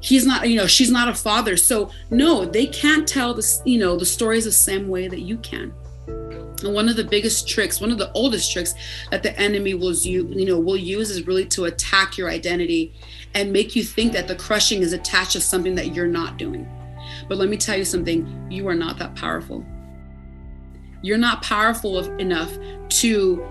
He's 0.00 0.26
not, 0.26 0.48
you 0.48 0.56
know, 0.56 0.66
she's 0.66 0.90
not 0.90 1.08
a 1.08 1.14
father. 1.14 1.56
So 1.56 1.90
no, 2.10 2.44
they 2.44 2.66
can't 2.66 3.06
tell 3.06 3.34
the, 3.34 3.62
you 3.64 3.78
know, 3.78 3.96
the 3.96 4.06
stories 4.06 4.44
the 4.44 4.52
same 4.52 4.88
way 4.88 5.08
that 5.08 5.20
you 5.20 5.38
can. 5.38 5.72
And 6.06 6.74
one 6.74 6.88
of 6.88 6.96
the 6.96 7.04
biggest 7.04 7.48
tricks, 7.48 7.80
one 7.80 7.92
of 7.92 7.98
the 7.98 8.10
oldest 8.12 8.52
tricks 8.52 8.74
that 9.10 9.22
the 9.22 9.38
enemy 9.38 9.74
will 9.74 9.94
you 9.94 10.44
know, 10.44 10.58
will 10.58 10.76
use 10.76 11.10
is 11.10 11.26
really 11.26 11.46
to 11.46 11.66
attack 11.66 12.18
your 12.18 12.28
identity 12.28 12.94
and 13.34 13.52
make 13.52 13.76
you 13.76 13.84
think 13.84 14.12
that 14.12 14.26
the 14.26 14.34
crushing 14.34 14.82
is 14.82 14.92
attached 14.92 15.32
to 15.32 15.40
something 15.40 15.74
that 15.76 15.94
you're 15.94 16.06
not 16.06 16.36
doing. 16.36 16.68
But 17.28 17.38
let 17.38 17.48
me 17.48 17.56
tell 17.56 17.76
you 17.76 17.84
something, 17.84 18.46
you 18.50 18.66
are 18.68 18.74
not 18.74 18.98
that 18.98 19.14
powerful. 19.14 19.64
You're 21.02 21.18
not 21.18 21.42
powerful 21.42 22.04
enough 22.18 22.52
to 22.88 23.46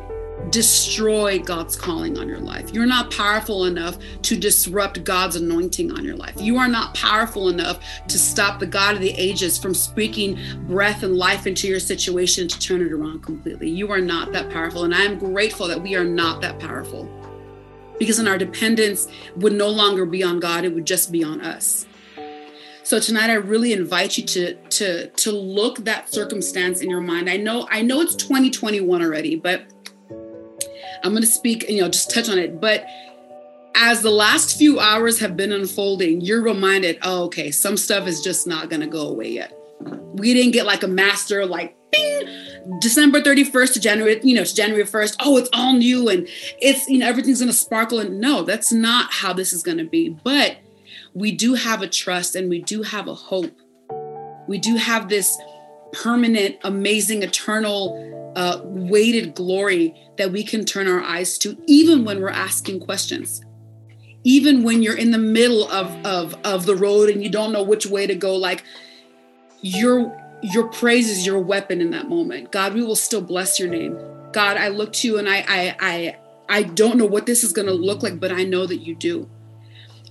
destroy 0.49 1.39
God's 1.39 1.75
calling 1.75 2.17
on 2.17 2.27
your 2.27 2.39
life. 2.39 2.71
You're 2.73 2.85
not 2.85 3.11
powerful 3.11 3.65
enough 3.65 3.97
to 4.23 4.37
disrupt 4.37 5.03
God's 5.03 5.35
anointing 5.35 5.91
on 5.91 6.05
your 6.05 6.15
life. 6.15 6.35
You 6.39 6.57
are 6.57 6.67
not 6.67 6.93
powerful 6.93 7.49
enough 7.49 7.79
to 8.07 8.19
stop 8.19 8.59
the 8.59 8.67
God 8.67 8.95
of 8.95 9.01
the 9.01 9.11
ages 9.11 9.57
from 9.57 9.73
speaking 9.73 10.39
breath 10.67 11.03
and 11.03 11.15
life 11.15 11.47
into 11.47 11.67
your 11.67 11.79
situation 11.79 12.47
to 12.47 12.59
turn 12.59 12.81
it 12.81 12.91
around 12.91 13.23
completely. 13.23 13.69
You 13.69 13.91
are 13.91 14.01
not 14.01 14.31
that 14.33 14.49
powerful. 14.49 14.83
And 14.83 14.93
I 14.93 15.01
am 15.01 15.17
grateful 15.17 15.67
that 15.67 15.81
we 15.81 15.95
are 15.95 16.05
not 16.05 16.41
that 16.41 16.59
powerful 16.59 17.09
because 17.99 18.17
then 18.17 18.27
our 18.27 18.37
dependence 18.37 19.07
would 19.37 19.53
no 19.53 19.69
longer 19.69 20.05
be 20.05 20.23
on 20.23 20.39
God, 20.39 20.65
it 20.65 20.73
would 20.73 20.85
just 20.85 21.11
be 21.11 21.23
on 21.23 21.41
us. 21.41 21.87
So 22.87 23.01
tonight 23.01 23.29
I 23.29 23.33
really 23.33 23.73
invite 23.73 24.17
you 24.17 24.23
to 24.23 24.53
to 24.53 25.09
to 25.09 25.31
look 25.33 25.79
that 25.79 26.09
circumstance 26.09 26.79
in 26.79 26.89
your 26.89 27.01
mind. 27.01 27.29
I 27.29 27.35
know 27.35 27.67
I 27.69 27.81
know 27.81 27.99
it's 27.99 28.15
2021 28.15 29.01
already, 29.01 29.35
but 29.35 29.65
I'm 31.03 31.11
going 31.11 31.21
to 31.21 31.27
speak, 31.27 31.69
you 31.69 31.81
know, 31.81 31.89
just 31.89 32.09
touch 32.09 32.29
on 32.29 32.39
it, 32.39 32.61
but 32.61 32.85
as 33.75 34.03
the 34.03 34.09
last 34.09 34.57
few 34.57 34.79
hours 34.79 35.19
have 35.19 35.35
been 35.35 35.51
unfolding, 35.51 36.21
you're 36.21 36.41
reminded, 36.41 36.97
oh, 37.01 37.25
okay, 37.25 37.51
some 37.51 37.75
stuff 37.75 38.07
is 38.07 38.21
just 38.21 38.47
not 38.47 38.69
going 38.69 38.79
to 38.79 38.87
go 38.87 39.09
away 39.09 39.31
yet. 39.31 39.53
We 40.13 40.33
didn't 40.33 40.53
get 40.53 40.65
like 40.65 40.83
a 40.83 40.87
master, 40.87 41.45
like, 41.45 41.75
bing, 41.91 42.25
December 42.79 43.19
31st 43.19 43.73
to 43.73 43.79
January, 43.81 44.21
you 44.23 44.33
know, 44.33 44.45
to 44.45 44.55
January 44.55 44.85
1st. 44.85 45.17
Oh, 45.19 45.35
it's 45.35 45.49
all 45.51 45.73
new 45.73 46.07
and 46.07 46.25
it's, 46.61 46.87
you 46.87 46.99
know, 46.99 47.07
everything's 47.07 47.39
going 47.39 47.51
to 47.51 47.57
sparkle. 47.57 47.99
And 47.99 48.21
no, 48.21 48.43
that's 48.43 48.71
not 48.71 49.11
how 49.11 49.33
this 49.33 49.51
is 49.51 49.61
going 49.61 49.77
to 49.77 49.85
be. 49.85 50.09
But 50.09 50.57
we 51.17 51.31
do 51.31 51.55
have 51.55 51.81
a 51.81 51.87
trust 51.87 52.35
and 52.35 52.47
we 52.47 52.61
do 52.61 52.83
have 52.83 53.07
a 53.07 53.15
hope. 53.15 53.59
We 54.47 54.59
do 54.59 54.75
have 54.75 55.09
this 55.09 55.35
permanent, 55.91 56.57
amazing, 56.63 57.23
eternal, 57.23 58.33
uh, 58.35 58.61
weighted 58.63 59.33
glory 59.33 59.95
that 60.19 60.31
we 60.31 60.43
can 60.43 60.63
turn 60.63 60.87
our 60.87 61.01
eyes 61.01 61.39
to, 61.39 61.57
even 61.65 62.05
when 62.05 62.21
we're 62.21 62.29
asking 62.29 62.81
questions. 62.81 63.41
Even 64.23 64.61
when 64.61 64.83
you're 64.83 64.97
in 64.97 65.09
the 65.09 65.17
middle 65.17 65.67
of, 65.71 65.87
of, 66.05 66.35
of 66.43 66.67
the 66.67 66.75
road 66.75 67.09
and 67.09 67.23
you 67.23 67.31
don't 67.31 67.51
know 67.51 67.63
which 67.63 67.87
way 67.87 68.05
to 68.05 68.13
go, 68.13 68.35
like 68.35 68.63
your 69.61 70.15
your 70.43 70.67
praise 70.67 71.09
is 71.09 71.25
your 71.25 71.39
weapon 71.39 71.81
in 71.81 71.89
that 71.91 72.07
moment. 72.07 72.51
God, 72.51 72.75
we 72.75 72.83
will 72.83 72.95
still 72.95 73.21
bless 73.21 73.59
your 73.59 73.69
name. 73.69 73.97
God, 74.33 74.55
I 74.55 74.67
look 74.67 74.93
to 74.93 75.07
you 75.07 75.17
and 75.17 75.27
I 75.27 75.43
I 75.47 75.75
I 75.79 76.17
I 76.47 76.63
don't 76.63 76.97
know 76.97 77.07
what 77.07 77.25
this 77.25 77.43
is 77.43 77.53
going 77.53 77.67
to 77.67 77.73
look 77.73 78.03
like, 78.03 78.19
but 78.19 78.31
I 78.31 78.43
know 78.43 78.67
that 78.67 78.77
you 78.77 78.93
do. 78.93 79.27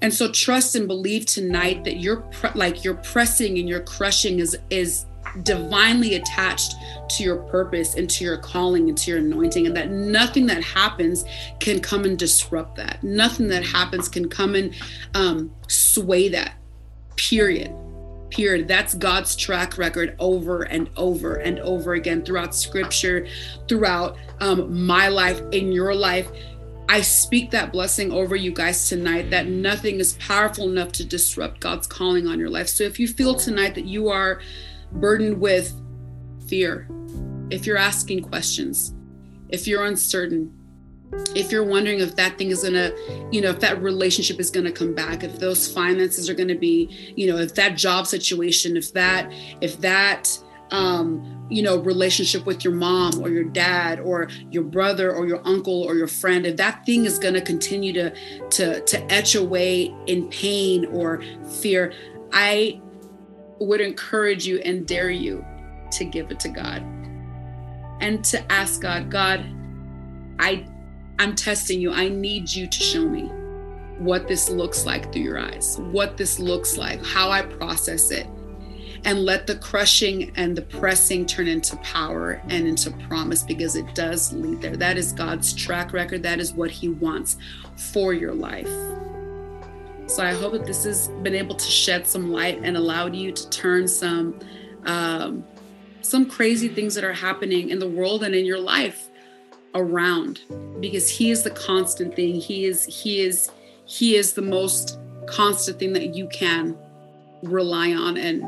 And 0.02 0.12
so 0.12 0.30
trust 0.30 0.74
and 0.74 0.86
believe 0.86 1.26
tonight 1.26 1.84
that 1.84 1.96
you're 1.96 2.16
pre- 2.16 2.50
like 2.54 2.84
your 2.84 2.94
pressing 2.94 3.58
and 3.58 3.68
your 3.68 3.80
crushing 3.80 4.38
is 4.38 4.56
is 4.70 5.06
divinely 5.42 6.14
attached 6.14 6.74
to 7.10 7.22
your 7.22 7.36
purpose 7.36 7.94
and 7.94 8.08
to 8.08 8.24
your 8.24 8.38
calling 8.38 8.88
and 8.88 8.96
to 8.96 9.10
your 9.10 9.20
anointing 9.20 9.66
and 9.66 9.76
that 9.76 9.90
nothing 9.90 10.46
that 10.46 10.62
happens 10.62 11.24
can 11.60 11.80
come 11.80 12.04
and 12.04 12.18
disrupt 12.18 12.76
that. 12.76 13.02
Nothing 13.02 13.48
that 13.48 13.64
happens 13.64 14.08
can 14.08 14.28
come 14.28 14.54
and 14.54 14.74
um, 15.14 15.52
sway 15.68 16.28
that 16.28 16.54
period. 17.16 17.72
Period. 18.30 18.66
That's 18.66 18.94
god's 18.94 19.36
track 19.36 19.78
record 19.78 20.16
over 20.18 20.62
and 20.62 20.90
over 20.96 21.36
and 21.36 21.60
over 21.60 21.94
again 21.94 22.24
throughout 22.24 22.54
scripture 22.54 23.26
throughout 23.68 24.16
um, 24.40 24.86
my 24.86 25.08
life 25.08 25.40
in 25.52 25.70
your 25.70 25.94
life 25.94 26.28
I 26.88 27.00
speak 27.00 27.50
that 27.50 27.72
blessing 27.72 28.12
over 28.12 28.36
you 28.36 28.52
guys 28.52 28.88
tonight 28.88 29.30
that 29.30 29.48
nothing 29.48 29.98
is 29.98 30.14
powerful 30.14 30.70
enough 30.70 30.92
to 30.92 31.04
disrupt 31.04 31.60
God's 31.60 31.86
calling 31.86 32.28
on 32.28 32.38
your 32.38 32.48
life. 32.48 32.68
So 32.68 32.84
if 32.84 33.00
you 33.00 33.08
feel 33.08 33.34
tonight 33.34 33.74
that 33.74 33.86
you 33.86 34.08
are 34.08 34.40
burdened 34.92 35.40
with 35.40 35.74
fear, 36.46 36.88
if 37.50 37.66
you're 37.66 37.76
asking 37.76 38.22
questions, 38.22 38.94
if 39.48 39.66
you're 39.66 39.84
uncertain, 39.84 40.52
if 41.34 41.52
you're 41.52 41.64
wondering 41.64 42.00
if 42.00 42.16
that 42.16 42.38
thing 42.38 42.50
is 42.50 42.62
gonna, 42.62 42.92
you 43.30 43.40
know, 43.40 43.50
if 43.50 43.60
that 43.60 43.82
relationship 43.82 44.38
is 44.38 44.50
gonna 44.50 44.72
come 44.72 44.94
back, 44.94 45.24
if 45.24 45.38
those 45.38 45.70
finances 45.70 46.28
are 46.28 46.34
gonna 46.34 46.54
be, 46.54 46.88
you 47.16 47.26
know, 47.26 47.36
if 47.36 47.54
that 47.54 47.76
job 47.76 48.06
situation, 48.06 48.76
if 48.76 48.92
that, 48.92 49.32
if 49.60 49.80
that, 49.80 50.38
um, 50.70 51.46
you 51.48 51.62
know 51.62 51.78
relationship 51.78 52.44
with 52.44 52.64
your 52.64 52.74
mom 52.74 53.20
or 53.20 53.28
your 53.28 53.44
dad 53.44 54.00
or 54.00 54.28
your 54.50 54.64
brother 54.64 55.14
or 55.14 55.26
your 55.26 55.40
uncle 55.46 55.82
or 55.82 55.94
your 55.94 56.08
friend 56.08 56.44
if 56.44 56.56
that 56.56 56.84
thing 56.84 57.04
is 57.04 57.18
going 57.18 57.34
to 57.34 57.40
continue 57.40 57.92
to 57.92 58.10
to 58.50 58.80
to 58.80 59.12
etch 59.12 59.34
away 59.34 59.94
in 60.06 60.28
pain 60.28 60.86
or 60.86 61.22
fear. 61.60 61.92
I 62.32 62.80
would 63.60 63.80
encourage 63.80 64.46
you 64.46 64.58
and 64.58 64.86
dare 64.86 65.10
you 65.10 65.44
to 65.92 66.04
give 66.04 66.30
it 66.30 66.40
to 66.40 66.48
god 66.48 66.82
and 68.00 68.22
to 68.24 68.52
ask 68.52 68.82
god 68.82 69.10
god 69.10 69.40
i 70.38 70.66
i'm 71.18 71.34
testing 71.34 71.80
you. 71.80 71.92
I 71.92 72.08
need 72.08 72.52
you 72.52 72.66
to 72.66 72.78
show 72.78 73.08
me 73.08 73.30
what 73.98 74.28
this 74.28 74.50
looks 74.50 74.84
like 74.84 75.10
through 75.12 75.22
your 75.22 75.38
eyes 75.38 75.78
what 75.90 76.18
this 76.18 76.38
looks 76.38 76.76
like 76.76 77.02
how 77.04 77.30
i 77.30 77.40
process 77.40 78.10
it 78.10 78.26
and 79.06 79.20
let 79.24 79.46
the 79.46 79.54
crushing 79.54 80.32
and 80.34 80.56
the 80.56 80.62
pressing 80.62 81.24
turn 81.24 81.46
into 81.46 81.76
power 81.76 82.42
and 82.48 82.66
into 82.66 82.90
promise 83.08 83.44
because 83.44 83.76
it 83.76 83.94
does 83.94 84.32
lead 84.32 84.60
there. 84.60 84.76
That 84.76 84.98
is 84.98 85.12
God's 85.12 85.54
track 85.54 85.92
record. 85.92 86.24
That 86.24 86.40
is 86.40 86.52
what 86.52 86.72
He 86.72 86.88
wants 86.88 87.36
for 87.92 88.12
your 88.12 88.34
life. 88.34 88.68
So 90.08 90.24
I 90.24 90.32
hope 90.34 90.52
that 90.52 90.66
this 90.66 90.82
has 90.84 91.06
been 91.22 91.36
able 91.36 91.54
to 91.54 91.70
shed 91.70 92.06
some 92.06 92.32
light 92.32 92.60
and 92.64 92.76
allowed 92.76 93.14
you 93.14 93.30
to 93.30 93.50
turn 93.50 93.86
some 93.86 94.40
um, 94.84 95.44
some 96.02 96.28
crazy 96.28 96.68
things 96.68 96.94
that 96.94 97.02
are 97.04 97.12
happening 97.12 97.70
in 97.70 97.78
the 97.78 97.88
world 97.88 98.22
and 98.22 98.34
in 98.34 98.44
your 98.44 98.60
life 98.60 99.08
around 99.74 100.40
because 100.80 101.08
he 101.08 101.30
is 101.30 101.42
the 101.42 101.50
constant 101.50 102.14
thing 102.14 102.36
he 102.36 102.64
is 102.64 102.84
he 102.84 103.20
is 103.20 103.50
he 103.84 104.14
is 104.14 104.34
the 104.34 104.42
most 104.42 105.00
constant 105.26 105.80
thing 105.80 105.92
that 105.92 106.14
you 106.14 106.28
can 106.28 106.76
rely 107.42 107.92
on 107.92 108.16
and 108.16 108.44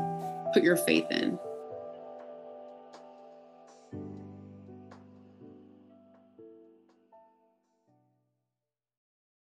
put 0.53 0.63
your 0.63 0.77
faith 0.77 1.09
in. 1.11 1.39